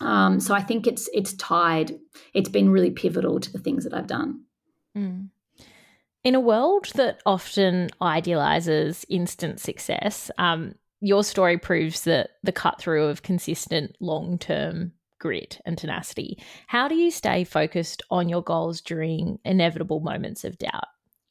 Um, 0.00 0.40
so 0.40 0.54
I 0.54 0.62
think 0.62 0.86
it's 0.86 1.08
it's 1.12 1.34
tied. 1.34 1.96
It's 2.34 2.48
been 2.48 2.70
really 2.70 2.90
pivotal 2.90 3.38
to 3.38 3.52
the 3.52 3.60
things 3.60 3.84
that 3.84 3.94
I've 3.94 4.08
done. 4.08 4.42
Mm. 4.96 5.28
In 6.24 6.34
a 6.34 6.40
world 6.40 6.90
that 6.94 7.20
often 7.26 7.90
idealizes 8.02 9.04
instant 9.08 9.60
success, 9.60 10.30
um, 10.38 10.74
your 11.00 11.22
story 11.22 11.58
proves 11.58 12.04
that 12.04 12.30
the 12.42 12.52
cut 12.52 12.80
through 12.80 13.04
of 13.04 13.22
consistent 13.22 13.94
long 14.00 14.38
term 14.38 14.92
grit 15.24 15.58
and 15.64 15.78
tenacity. 15.78 16.38
How 16.66 16.86
do 16.86 16.94
you 16.94 17.10
stay 17.10 17.44
focused 17.44 18.02
on 18.10 18.28
your 18.28 18.42
goals 18.42 18.82
during 18.82 19.38
inevitable 19.42 20.00
moments 20.00 20.44
of 20.44 20.58
doubt? 20.58 20.84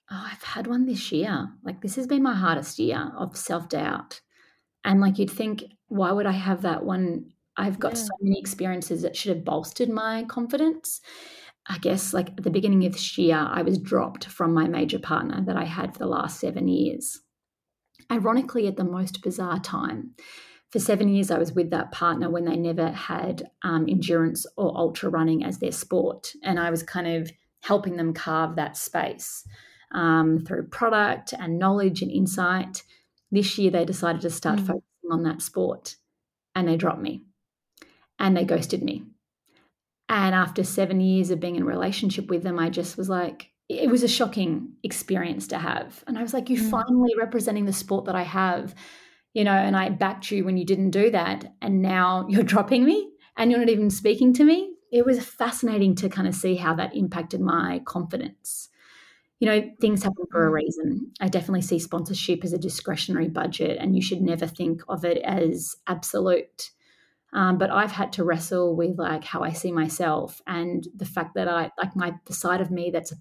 Oh, 0.09 0.29
I've 0.31 0.41
had 0.41 0.65
one 0.65 0.87
this 0.87 1.11
year. 1.11 1.49
Like 1.63 1.81
this 1.81 1.95
has 1.97 2.07
been 2.07 2.23
my 2.23 2.33
hardest 2.33 2.79
year 2.79 3.11
of 3.15 3.37
self 3.37 3.69
doubt. 3.69 4.19
And 4.83 4.99
like 4.99 5.19
you'd 5.19 5.29
think, 5.29 5.63
why 5.89 6.11
would 6.11 6.25
I 6.25 6.31
have 6.31 6.63
that 6.63 6.83
one 6.83 7.33
I've 7.55 7.79
got 7.79 7.93
yeah. 7.93 8.01
so 8.01 8.09
many 8.19 8.39
experiences 8.39 9.03
that 9.03 9.15
should 9.15 9.35
have 9.35 9.45
bolstered 9.45 9.89
my 9.89 10.23
confidence. 10.23 11.01
I 11.67 11.77
guess, 11.77 12.13
like 12.13 12.29
at 12.29 12.43
the 12.43 12.49
beginning 12.49 12.83
of 12.85 12.93
this 12.93 13.15
year, 13.15 13.37
I 13.37 13.61
was 13.61 13.77
dropped 13.77 14.25
from 14.25 14.55
my 14.55 14.67
major 14.67 14.97
partner 14.97 15.43
that 15.45 15.55
I 15.55 15.65
had 15.65 15.93
for 15.93 15.99
the 15.99 16.07
last 16.07 16.39
seven 16.39 16.67
years. 16.67 17.21
Ironically, 18.11 18.67
at 18.67 18.75
the 18.75 18.83
most 18.83 19.21
bizarre 19.21 19.59
time. 19.59 20.15
For 20.73 20.79
seven 20.79 21.07
years, 21.07 21.29
I 21.29 21.37
was 21.37 21.53
with 21.53 21.69
that 21.69 21.91
partner 21.91 22.31
when 22.31 22.45
they 22.45 22.57
never 22.57 22.89
had 22.89 23.47
um, 23.61 23.85
endurance 23.87 24.47
or 24.57 24.75
ultra 24.75 25.07
running 25.07 25.43
as 25.45 25.59
their 25.59 25.71
sport. 25.71 26.33
And 26.41 26.59
I 26.59 26.71
was 26.71 26.81
kind 26.81 27.05
of 27.05 27.31
helping 27.61 27.95
them 27.95 28.11
carve 28.11 28.55
that 28.55 28.75
space 28.75 29.47
um, 29.91 30.39
through 30.39 30.69
product 30.69 31.31
and 31.39 31.59
knowledge 31.59 32.01
and 32.01 32.09
insight. 32.09 32.81
This 33.31 33.55
year, 33.59 33.69
they 33.69 33.85
decided 33.85 34.21
to 34.21 34.31
start 34.31 34.57
mm. 34.57 34.65
focusing 34.65 35.11
on 35.11 35.21
that 35.21 35.43
sport 35.43 35.95
and 36.55 36.67
they 36.67 36.75
dropped 36.75 37.01
me 37.01 37.21
and 38.17 38.35
they 38.35 38.43
ghosted 38.43 38.81
me. 38.81 39.03
And 40.09 40.33
after 40.33 40.63
seven 40.63 41.01
years 41.01 41.29
of 41.29 41.39
being 41.39 41.55
in 41.55 41.61
a 41.61 41.67
relationship 41.67 42.31
with 42.31 42.41
them, 42.41 42.57
I 42.57 42.71
just 42.71 42.97
was 42.97 43.09
like, 43.09 43.51
it 43.69 43.91
was 43.91 44.01
a 44.01 44.07
shocking 44.07 44.73
experience 44.81 45.45
to 45.49 45.59
have. 45.59 46.03
And 46.07 46.17
I 46.17 46.23
was 46.23 46.33
like, 46.33 46.49
you 46.49 46.59
mm. 46.59 46.71
finally 46.71 47.13
representing 47.15 47.65
the 47.65 47.73
sport 47.73 48.05
that 48.05 48.15
I 48.15 48.23
have, 48.23 48.73
you 49.33 49.43
know, 49.43 49.51
and 49.51 49.75
I 49.75 49.89
backed 49.89 50.31
you 50.31 50.45
when 50.45 50.57
you 50.57 50.65
didn't 50.65 50.91
do 50.91 51.11
that. 51.11 51.53
And 51.61 51.81
now 51.81 52.25
you're 52.29 52.43
dropping 52.43 52.85
me 52.85 53.11
and 53.37 53.51
you're 53.51 53.59
not 53.59 53.69
even 53.69 53.89
speaking 53.89 54.33
to 54.33 54.43
me. 54.43 54.71
It 54.91 55.05
was 55.05 55.23
fascinating 55.23 55.95
to 55.95 56.09
kind 56.09 56.27
of 56.27 56.35
see 56.35 56.55
how 56.55 56.75
that 56.75 56.95
impacted 56.95 57.41
my 57.41 57.81
confidence. 57.85 58.69
You 59.39 59.47
know, 59.47 59.71
things 59.81 60.03
happen 60.03 60.25
for 60.31 60.47
a 60.47 60.51
mm. 60.51 60.53
reason. 60.53 61.11
I 61.19 61.27
definitely 61.27 61.63
see 61.63 61.79
sponsorship 61.79 62.43
as 62.43 62.53
a 62.53 62.59
discretionary 62.59 63.27
budget, 63.27 63.77
and 63.81 63.95
you 63.95 64.01
should 64.01 64.21
never 64.21 64.45
think 64.45 64.83
of 64.87 65.03
it 65.03 65.17
as 65.17 65.75
absolute. 65.87 66.71
Um, 67.33 67.57
but 67.57 67.71
I've 67.71 67.91
had 67.91 68.13
to 68.13 68.23
wrestle 68.23 68.75
with 68.75 68.97
like 68.99 69.23
how 69.23 69.41
I 69.41 69.51
see 69.51 69.71
myself 69.71 70.39
and 70.45 70.87
the 70.95 71.05
fact 71.05 71.33
that 71.33 71.47
I 71.47 71.71
like 71.79 71.95
my 71.95 72.13
the 72.25 72.33
side 72.33 72.61
of 72.61 72.69
me 72.69 72.91
that's 72.91 73.11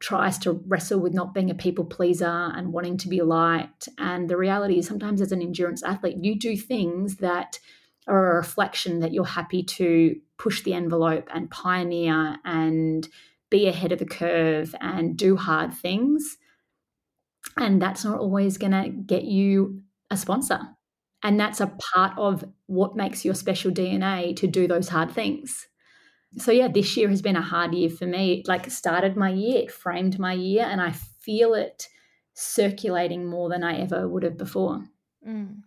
tries 0.00 0.38
to 0.38 0.52
wrestle 0.66 1.00
with 1.00 1.14
not 1.14 1.32
being 1.32 1.50
a 1.50 1.54
people 1.54 1.84
pleaser 1.84 2.50
and 2.54 2.72
wanting 2.72 2.98
to 2.98 3.08
be 3.08 3.22
liked. 3.22 3.88
And 3.98 4.28
the 4.28 4.36
reality 4.36 4.78
is 4.78 4.86
sometimes 4.86 5.20
as 5.20 5.32
an 5.32 5.40
endurance 5.40 5.82
athlete, 5.82 6.18
you 6.20 6.38
do 6.38 6.56
things 6.56 7.16
that 7.16 7.58
are 8.06 8.32
a 8.32 8.36
reflection 8.36 9.00
that 9.00 9.12
you're 9.12 9.24
happy 9.24 9.62
to 9.62 10.16
push 10.38 10.62
the 10.62 10.74
envelope 10.74 11.28
and 11.34 11.50
pioneer 11.50 12.36
and 12.44 13.08
be 13.50 13.66
ahead 13.68 13.92
of 13.92 13.98
the 13.98 14.04
curve 14.04 14.74
and 14.80 15.16
do 15.16 15.36
hard 15.36 15.72
things. 15.72 16.36
And 17.56 17.80
that's 17.80 18.04
not 18.04 18.18
always 18.18 18.58
going 18.58 18.72
to 18.72 18.88
get 18.90 19.24
you 19.24 19.82
a 20.10 20.16
sponsor. 20.16 20.60
And 21.22 21.40
that's 21.40 21.60
a 21.60 21.74
part 21.92 22.16
of 22.18 22.44
what 22.66 22.96
makes 22.96 23.24
your 23.24 23.34
special 23.34 23.70
DNA 23.70 24.36
to 24.36 24.46
do 24.46 24.68
those 24.68 24.88
hard 24.88 25.12
things. 25.12 25.66
So, 26.38 26.52
yeah, 26.52 26.68
this 26.68 26.96
year 26.96 27.08
has 27.08 27.22
been 27.22 27.36
a 27.36 27.42
hard 27.42 27.74
year 27.74 27.90
for 27.90 28.06
me. 28.06 28.44
Like, 28.46 28.70
started 28.70 29.16
my 29.16 29.30
year, 29.30 29.62
it 29.62 29.70
framed 29.70 30.18
my 30.18 30.34
year, 30.34 30.64
and 30.64 30.80
I 30.80 30.92
feel 30.92 31.54
it 31.54 31.88
circulating 32.34 33.26
more 33.26 33.48
than 33.48 33.64
I 33.64 33.78
ever 33.78 34.06
would 34.08 34.22
have 34.22 34.36
before. 34.36 34.84
Mm. 35.26 35.62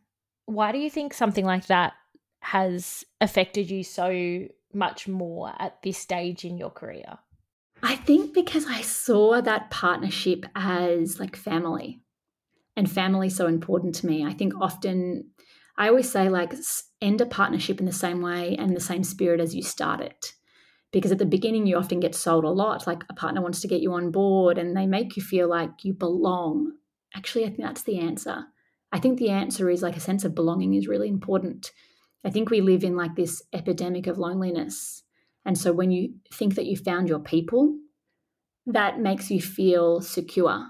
Why 0.46 0.72
do 0.72 0.78
you 0.78 0.90
think 0.90 1.14
something 1.14 1.46
like 1.46 1.68
that 1.68 1.94
has 2.42 3.04
affected 3.20 3.70
you 3.70 3.84
so 3.84 4.48
much 4.74 5.08
more 5.08 5.54
at 5.60 5.82
this 5.82 5.98
stage 5.98 6.46
in 6.46 6.58
your 6.58 6.70
career? 6.70 7.18
I 7.82 7.96
think 7.96 8.34
because 8.34 8.66
I 8.68 8.82
saw 8.82 9.42
that 9.42 9.72
partnership 9.72 10.46
as 10.56 11.20
like 11.20 11.36
family 11.36 12.02
and 12.76 12.90
family 12.90 13.30
so 13.30 13.48
important 13.48 13.96
to 13.96 14.08
me. 14.08 14.26
I 14.26 14.34
think 14.34 14.54
often 14.60 15.32
I 15.78 15.88
always 15.88 16.12
say, 16.12 16.28
like, 16.28 16.54
end 17.02 17.22
a 17.22 17.26
partnership 17.26 17.80
in 17.80 17.86
the 17.86 17.94
same 17.94 18.22
way 18.22 18.56
and 18.58 18.76
the 18.76 18.82
same 18.82 19.04
spirit 19.04 19.40
as 19.40 19.56
you 19.56 19.64
start 19.64 20.02
it. 20.02 20.34
Because 20.92 21.12
at 21.12 21.18
the 21.18 21.26
beginning 21.26 21.66
you 21.68 21.78
often 21.78 22.00
get 22.00 22.16
sold 22.16 22.44
a 22.44 22.50
lot 22.50 22.88
like 22.88 23.04
a 23.10 23.14
partner 23.14 23.42
wants 23.42 23.62
to 23.62 23.68
get 23.68 23.82
you 23.82 23.94
on 23.94 24.12
board 24.12 24.58
and 24.58 24.76
they 24.76 24.86
make 24.86 25.16
you 25.16 25.24
feel 25.24 25.48
like 25.48 25.84
you 25.84 25.94
belong. 25.94 26.74
Actually 27.16 27.46
i 27.46 27.48
think 27.48 27.62
that's 27.62 27.84
the 27.84 28.00
answer. 28.00 28.46
I 28.92 29.00
think 29.00 29.20
the 29.20 29.30
answer 29.30 29.70
is 29.70 29.82
like 29.82 29.98
a 29.98 30.02
sense 30.02 30.24
of 30.24 30.34
belonging 30.36 30.74
is 30.74 30.88
really 30.88 31.10
important. 31.10 31.72
I 32.26 32.30
think 32.32 32.50
we 32.50 32.62
live 32.62 32.84
in 32.84 32.96
like 32.96 33.16
this 33.16 33.44
epidemic 33.54 34.08
of 34.08 34.18
loneliness. 34.18 35.04
And 35.46 35.58
so 35.58 35.72
when 35.72 35.92
you 35.92 36.16
think 36.34 36.56
that 36.56 36.66
you 36.66 36.76
found 36.76 37.08
your 37.08 37.20
people 37.20 37.78
that 38.66 39.00
makes 39.00 39.32
you 39.32 39.42
feel 39.42 40.02
secure 40.02 40.68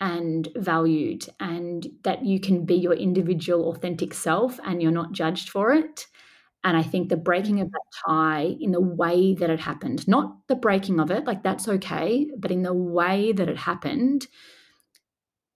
and 0.00 0.48
valued 0.56 1.26
and 1.38 1.86
that 2.04 2.24
you 2.24 2.40
can 2.40 2.64
be 2.64 2.74
your 2.74 2.94
individual 2.94 3.70
authentic 3.70 4.14
self 4.14 4.58
and 4.64 4.82
you're 4.82 4.90
not 4.90 5.12
judged 5.12 5.50
for 5.50 5.72
it 5.72 6.06
and 6.62 6.76
I 6.76 6.82
think 6.82 7.08
the 7.08 7.16
breaking 7.16 7.60
of 7.60 7.70
that 7.70 7.80
tie 8.06 8.54
in 8.60 8.72
the 8.72 8.80
way 8.80 9.34
that 9.34 9.50
it 9.50 9.60
happened, 9.60 10.06
not 10.06 10.46
the 10.48 10.56
breaking 10.56 11.00
of 11.00 11.10
it, 11.10 11.24
like 11.24 11.42
that's 11.42 11.68
okay, 11.68 12.30
but 12.36 12.50
in 12.50 12.62
the 12.62 12.74
way 12.74 13.32
that 13.32 13.48
it 13.48 13.56
happened, 13.56 14.26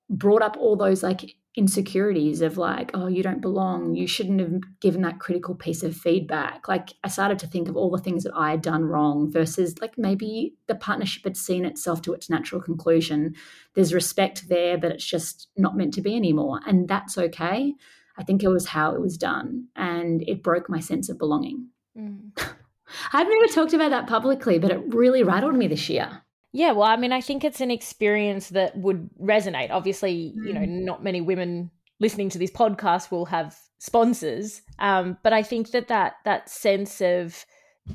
brought 0.09 0.43
up 0.43 0.57
all 0.59 0.77
those 0.77 1.03
like 1.03 1.37
insecurities 1.57 2.41
of 2.41 2.59
like, 2.59 2.91
oh, 2.95 3.07
you 3.07 3.23
don't 3.23 3.41
belong. 3.41 3.95
You 3.95 4.07
shouldn't 4.07 4.41
have 4.41 4.61
given 4.81 5.03
that 5.03 5.21
critical 5.21 5.55
piece 5.55 5.83
of 5.83 5.97
feedback. 5.97 6.67
Like, 6.67 6.91
I 7.05 7.09
started 7.09 7.39
to 7.41 7.47
think 7.47 7.69
of 7.69 7.77
all 7.77 7.91
the 7.91 8.03
things 8.03 8.25
that 8.25 8.35
I 8.35 8.51
had 8.51 8.63
done 8.63 8.85
wrong 8.85 9.31
versus 9.31 9.81
like 9.81 9.97
maybe 9.97 10.55
the 10.67 10.75
partnership 10.75 11.23
had 11.25 11.37
seen 11.37 11.65
itself 11.65 12.03
to 12.03 12.13
its 12.13 12.29
natural 12.29 12.61
conclusion. 12.61 13.35
There's 13.75 13.95
respect 13.95 14.49
there, 14.49 14.77
but 14.79 14.91
it's 14.91 15.05
just 15.05 15.49
not 15.57 15.77
meant 15.77 15.95
to 15.95 16.03
be 16.03 16.17
anymore. 16.17 16.61
And 16.67 16.89
that's 16.89 17.17
okay. 17.17 17.75
I 18.17 18.23
think 18.23 18.43
it 18.43 18.49
was 18.49 18.67
how 18.67 18.95
it 18.95 19.01
was 19.01 19.17
done, 19.17 19.69
and 19.75 20.23
it 20.27 20.43
broke 20.43 20.69
my 20.69 20.81
sense 20.81 21.09
of 21.09 21.19
belonging. 21.19 21.69
Mm. 21.99 22.31
I've 23.13 23.29
never 23.29 23.47
talked 23.47 23.73
about 23.73 23.91
that 23.91 24.07
publicly, 24.07 24.59
but 24.59 24.71
it 24.71 24.95
really 24.95 25.23
rattled 25.23 25.57
me 25.57 25.67
this 25.67 25.89
year. 25.89 26.23
Yeah, 26.53 26.73
well, 26.73 26.85
I 26.85 26.97
mean, 26.97 27.13
I 27.13 27.21
think 27.21 27.43
it's 27.43 27.61
an 27.61 27.73
experience 27.73 28.51
that 28.51 28.77
would 28.77 29.11
resonate. 29.21 29.71
Obviously, 29.71 30.33
mm. 30.37 30.47
you 30.47 30.53
know, 30.53 30.61
mm. 30.61 30.85
not 30.85 31.03
many 31.03 31.21
women 31.21 31.71
listening 31.99 32.29
to 32.31 32.39
this 32.39 32.51
podcast 32.51 33.11
will 33.11 33.27
have 33.27 33.57
sponsors, 33.79 34.63
um, 34.79 35.19
but 35.23 35.33
I 35.33 35.43
think 35.43 35.73
that 35.73 35.89
that 35.89 36.15
that 36.25 36.49
sense 36.49 37.01
of 37.01 37.45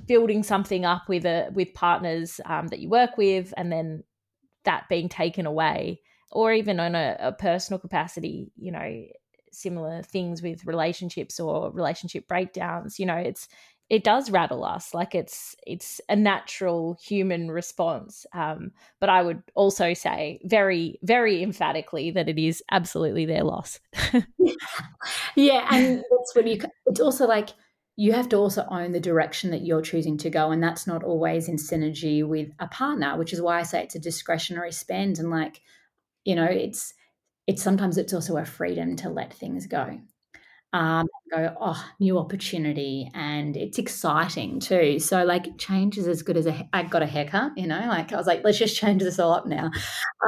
building 0.06 0.44
something 0.44 0.86
up 0.86 1.08
with 1.08 1.26
a 1.26 1.50
with 1.54 1.74
partners 1.74 2.42
um, 2.46 2.68
that 2.68 2.80
you 2.80 2.90
work 2.90 3.18
with, 3.18 3.54
and 3.56 3.72
then 3.72 4.04
that 4.66 4.90
being 4.90 5.08
taken 5.08 5.46
away, 5.46 6.02
or 6.32 6.52
even 6.52 6.80
on 6.80 6.96
a, 6.96 7.16
a 7.20 7.32
personal 7.32 7.80
capacity, 7.80 8.52
you 8.58 8.72
know, 8.72 9.06
similar 9.52 10.02
things 10.02 10.42
with 10.42 10.66
relationships 10.66 11.40
or 11.40 11.72
relationship 11.72 12.28
breakdowns 12.28 13.00
you 13.00 13.06
know 13.06 13.16
it's 13.16 13.48
it 13.90 14.04
does 14.04 14.30
rattle 14.30 14.64
us 14.64 14.94
like 14.94 15.16
it's 15.16 15.56
it's 15.66 16.00
a 16.10 16.16
natural 16.16 16.98
human 17.04 17.50
response 17.50 18.26
um, 18.34 18.72
but 19.00 19.10
i 19.10 19.22
would 19.22 19.42
also 19.56 19.94
say 19.94 20.40
very 20.44 21.00
very 21.04 21.42
emphatically 21.42 22.12
that 22.12 22.30
it 22.30 22.40
is 22.40 22.64
absolutely 22.72 23.26
their 23.26 23.44
loss. 23.44 23.80
Yeah 25.36 25.68
and 25.72 25.98
that's 25.98 26.36
when 26.36 26.48
you 26.48 26.60
it's 26.86 27.00
also 27.00 27.28
like 27.28 27.50
you 27.96 28.14
have 28.14 28.30
to 28.30 28.38
also 28.38 28.66
own 28.72 28.94
the 28.94 29.00
direction 29.00 29.52
that 29.52 29.66
you're 29.66 29.82
choosing 29.82 30.18
to 30.18 30.30
go 30.30 30.52
and 30.52 30.64
that's 30.64 30.88
not 30.88 31.04
always 31.04 31.48
in 31.50 31.58
synergy 31.58 32.26
with 32.26 32.50
a 32.60 32.68
partner 32.68 33.18
which 33.18 33.34
is 33.34 33.42
why 33.42 33.60
i 33.60 33.64
say 33.64 33.84
it's 33.84 33.96
a 33.96 34.00
discretionary 34.00 34.72
spend 34.72 35.20
and 35.20 35.30
like 35.30 35.62
you 36.24 36.36
know 36.36 36.46
it's 36.46 36.94
it's 37.50 37.64
sometimes 37.64 37.98
it's 37.98 38.14
also 38.14 38.38
a 38.38 38.46
freedom 38.46 38.96
to 38.96 39.10
let 39.10 39.34
things 39.34 39.66
go. 39.66 40.00
Um, 40.72 41.08
go, 41.32 41.56
oh, 41.60 41.84
new 42.00 42.20
opportunity, 42.20 43.10
and 43.16 43.58
it's 43.58 43.80
exciting 43.80 44.60
too. 44.60 45.00
So, 45.00 45.24
like, 45.24 45.58
change 45.58 45.98
is 45.98 46.08
as 46.08 46.22
good 46.22 46.38
as 46.38 46.46
a. 46.46 46.70
I 46.72 46.84
got 46.84 47.02
a 47.02 47.08
haircut, 47.08 47.54
you 47.58 47.66
know, 47.66 47.80
like 47.88 48.14
I 48.14 48.18
was 48.18 48.28
like, 48.28 48.44
let's 48.44 48.60
just 48.60 48.78
change 48.78 49.02
this 49.02 49.18
all 49.18 49.34
up 49.34 49.48
now, 49.48 49.72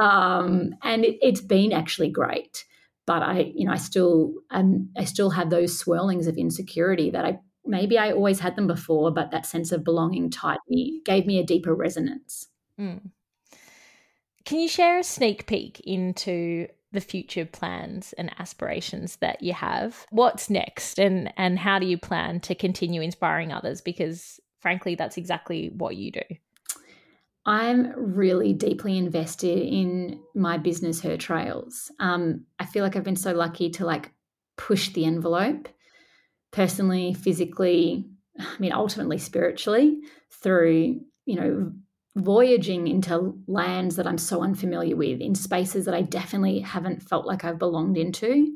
um, 0.00 0.74
and 0.82 1.04
it, 1.04 1.18
it's 1.22 1.40
been 1.40 1.72
actually 1.72 2.10
great. 2.10 2.64
But 3.06 3.22
I, 3.22 3.52
you 3.54 3.66
know, 3.66 3.72
I 3.72 3.76
still, 3.76 4.34
um, 4.50 4.90
I 4.98 5.04
still 5.04 5.30
have 5.30 5.48
those 5.48 5.80
swirlings 5.80 6.26
of 6.26 6.36
insecurity 6.36 7.10
that 7.10 7.24
I 7.24 7.38
maybe 7.64 7.98
I 7.98 8.10
always 8.10 8.40
had 8.40 8.56
them 8.56 8.66
before, 8.66 9.12
but 9.12 9.30
that 9.30 9.46
sense 9.46 9.70
of 9.70 9.84
belonging 9.84 10.28
tied 10.28 10.58
me, 10.68 11.02
gave 11.04 11.24
me 11.24 11.38
a 11.38 11.44
deeper 11.44 11.72
resonance. 11.72 12.48
Mm. 12.80 13.10
Can 14.44 14.58
you 14.58 14.66
share 14.66 14.98
a 14.98 15.04
sneak 15.04 15.46
peek 15.46 15.78
into 15.84 16.66
the 16.92 17.00
future 17.00 17.44
plans 17.44 18.12
and 18.14 18.30
aspirations 18.38 19.16
that 19.16 19.42
you 19.42 19.52
have. 19.52 20.06
What's 20.10 20.50
next 20.50 20.98
and 20.98 21.32
and 21.36 21.58
how 21.58 21.78
do 21.78 21.86
you 21.86 21.98
plan 21.98 22.40
to 22.40 22.54
continue 22.54 23.00
inspiring 23.00 23.52
others 23.52 23.80
because 23.80 24.40
frankly 24.60 24.94
that's 24.94 25.16
exactly 25.16 25.72
what 25.76 25.96
you 25.96 26.12
do. 26.12 26.22
I'm 27.44 27.92
really 27.96 28.52
deeply 28.52 28.96
invested 28.96 29.58
in 29.58 30.20
my 30.34 30.58
business 30.58 31.00
her 31.00 31.16
trails. 31.16 31.90
Um, 31.98 32.44
I 32.60 32.66
feel 32.66 32.84
like 32.84 32.94
I've 32.94 33.02
been 33.02 33.16
so 33.16 33.32
lucky 33.32 33.70
to 33.70 33.84
like 33.84 34.12
push 34.56 34.90
the 34.90 35.04
envelope 35.04 35.68
personally, 36.52 37.14
physically, 37.14 38.08
I 38.38 38.58
mean 38.58 38.72
ultimately 38.72 39.18
spiritually 39.18 40.00
through, 40.30 41.00
you 41.24 41.34
know, 41.34 41.72
voyaging 42.16 42.88
into 42.88 43.34
lands 43.46 43.96
that 43.96 44.06
I'm 44.06 44.18
so 44.18 44.42
unfamiliar 44.42 44.96
with, 44.96 45.20
in 45.20 45.34
spaces 45.34 45.86
that 45.86 45.94
I 45.94 46.02
definitely 46.02 46.60
haven't 46.60 47.02
felt 47.02 47.26
like 47.26 47.44
I've 47.44 47.58
belonged 47.58 47.96
into. 47.96 48.54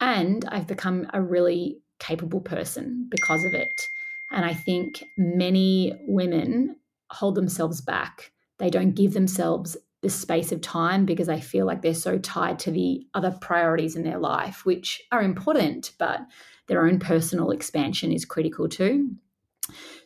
And 0.00 0.44
I've 0.48 0.66
become 0.66 1.06
a 1.12 1.22
really 1.22 1.80
capable 1.98 2.40
person 2.40 3.06
because 3.10 3.44
of 3.44 3.54
it. 3.54 3.88
And 4.30 4.44
I 4.44 4.54
think 4.54 5.04
many 5.16 5.92
women 6.06 6.76
hold 7.10 7.34
themselves 7.34 7.80
back. 7.80 8.32
They 8.58 8.70
don't 8.70 8.94
give 8.94 9.12
themselves 9.12 9.76
the 10.02 10.10
space 10.10 10.50
of 10.50 10.60
time 10.60 11.06
because 11.06 11.28
they 11.28 11.40
feel 11.40 11.64
like 11.64 11.80
they're 11.80 11.94
so 11.94 12.18
tied 12.18 12.58
to 12.60 12.70
the 12.72 13.06
other 13.14 13.36
priorities 13.40 13.94
in 13.94 14.02
their 14.02 14.18
life, 14.18 14.66
which 14.66 15.00
are 15.12 15.22
important, 15.22 15.92
but 15.98 16.20
their 16.66 16.84
own 16.84 16.98
personal 16.98 17.50
expansion 17.50 18.12
is 18.12 18.24
critical 18.24 18.68
too. 18.68 19.14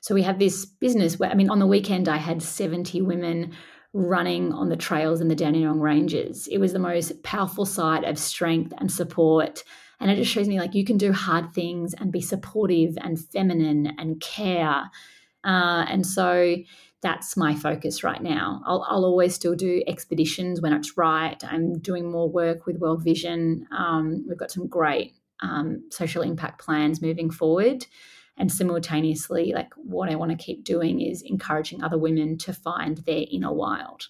So 0.01 0.15
we 0.15 0.23
have 0.23 0.39
this 0.39 0.65
business 0.65 1.19
where, 1.19 1.31
I 1.31 1.35
mean, 1.35 1.51
on 1.51 1.59
the 1.59 1.67
weekend, 1.67 2.09
I 2.09 2.19
had 2.19 2.43
70 2.43 3.03
women 3.03 3.53
running 3.93 4.53
on 4.53 4.69
the 4.69 4.77
trails 4.77 5.21
in 5.21 5.29
the 5.29 5.35
Dandenong 5.35 5.81
Ranges. 5.81 6.47
It 6.49 6.59
was 6.59 6.73
the 6.73 6.79
most 6.79 7.23
powerful 7.23 7.65
sight 7.65 8.05
of 8.05 8.19
strength 8.19 8.73
and 8.79 8.93
support. 8.93 9.65
And 9.99 10.11
it 10.11 10.17
just 10.17 10.31
shows 10.31 10.49
me 10.49 10.59
like 10.59 10.75
you 10.75 10.85
can 10.85 10.99
do 10.99 11.13
hard 11.13 11.55
things 11.55 11.95
and 11.95 12.13
be 12.13 12.21
supportive 12.21 12.99
and 13.01 13.19
feminine 13.19 13.95
and 13.99 14.21
care. 14.21 14.91
Uh, 15.43 15.87
and 15.89 16.07
so 16.07 16.57
that's 17.01 17.37
my 17.37 17.55
focus 17.55 18.05
right 18.05 18.23
now. 18.23 18.61
I'll, 18.67 18.85
I'll, 18.89 19.05
always 19.05 19.35
still 19.35 19.55
do 19.55 19.83
expeditions 19.87 20.61
when 20.61 20.73
it's 20.73 20.99
right. 20.99 21.43
I'm 21.45 21.79
doing 21.79 22.11
more 22.11 22.29
work 22.29 22.67
with 22.67 22.79
World 22.79 23.03
Vision. 23.03 23.67
Um, 23.71 24.27
we've 24.29 24.39
got 24.39 24.51
some 24.51 24.67
great 24.67 25.15
um, 25.41 25.89
social 25.91 26.23
impact 26.23 26.61
plans 26.61 27.01
moving 27.01 27.31
forward 27.31 27.87
and 28.39 28.51
simultaneously 28.51 29.53
like 29.55 29.71
what 29.77 30.09
i 30.09 30.15
want 30.15 30.31
to 30.31 30.37
keep 30.37 30.65
doing 30.65 31.01
is 31.01 31.23
encouraging 31.23 31.83
other 31.83 31.99
women 31.99 32.37
to 32.39 32.53
find 32.53 32.99
their 32.99 33.25
inner 33.31 33.53
wild. 33.53 34.09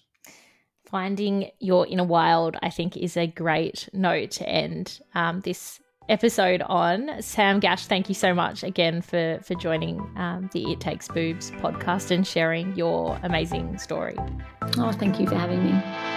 Finding 0.85 1.49
your 1.59 1.85
inner 1.87 2.03
wild 2.03 2.57
i 2.61 2.69
think 2.69 2.95
is 2.95 3.17
a 3.17 3.27
great 3.27 3.89
note 3.93 4.31
to 4.31 4.47
end 4.47 4.99
um, 5.15 5.41
this 5.41 5.79
episode 6.09 6.61
on. 6.61 7.21
Sam 7.21 7.59
gash 7.59 7.85
thank 7.85 8.07
you 8.07 8.15
so 8.15 8.33
much 8.33 8.63
again 8.63 9.01
for 9.01 9.39
for 9.43 9.55
joining 9.55 9.99
um, 10.15 10.49
the 10.53 10.71
it 10.71 10.79
takes 10.79 11.07
boobs 11.07 11.51
podcast 11.51 12.11
and 12.11 12.25
sharing 12.25 12.75
your 12.75 13.19
amazing 13.23 13.77
story. 13.77 14.15
Oh 14.77 14.91
thank 14.91 15.19
you 15.19 15.27
for 15.27 15.35
having 15.35 15.63
me 15.65 16.16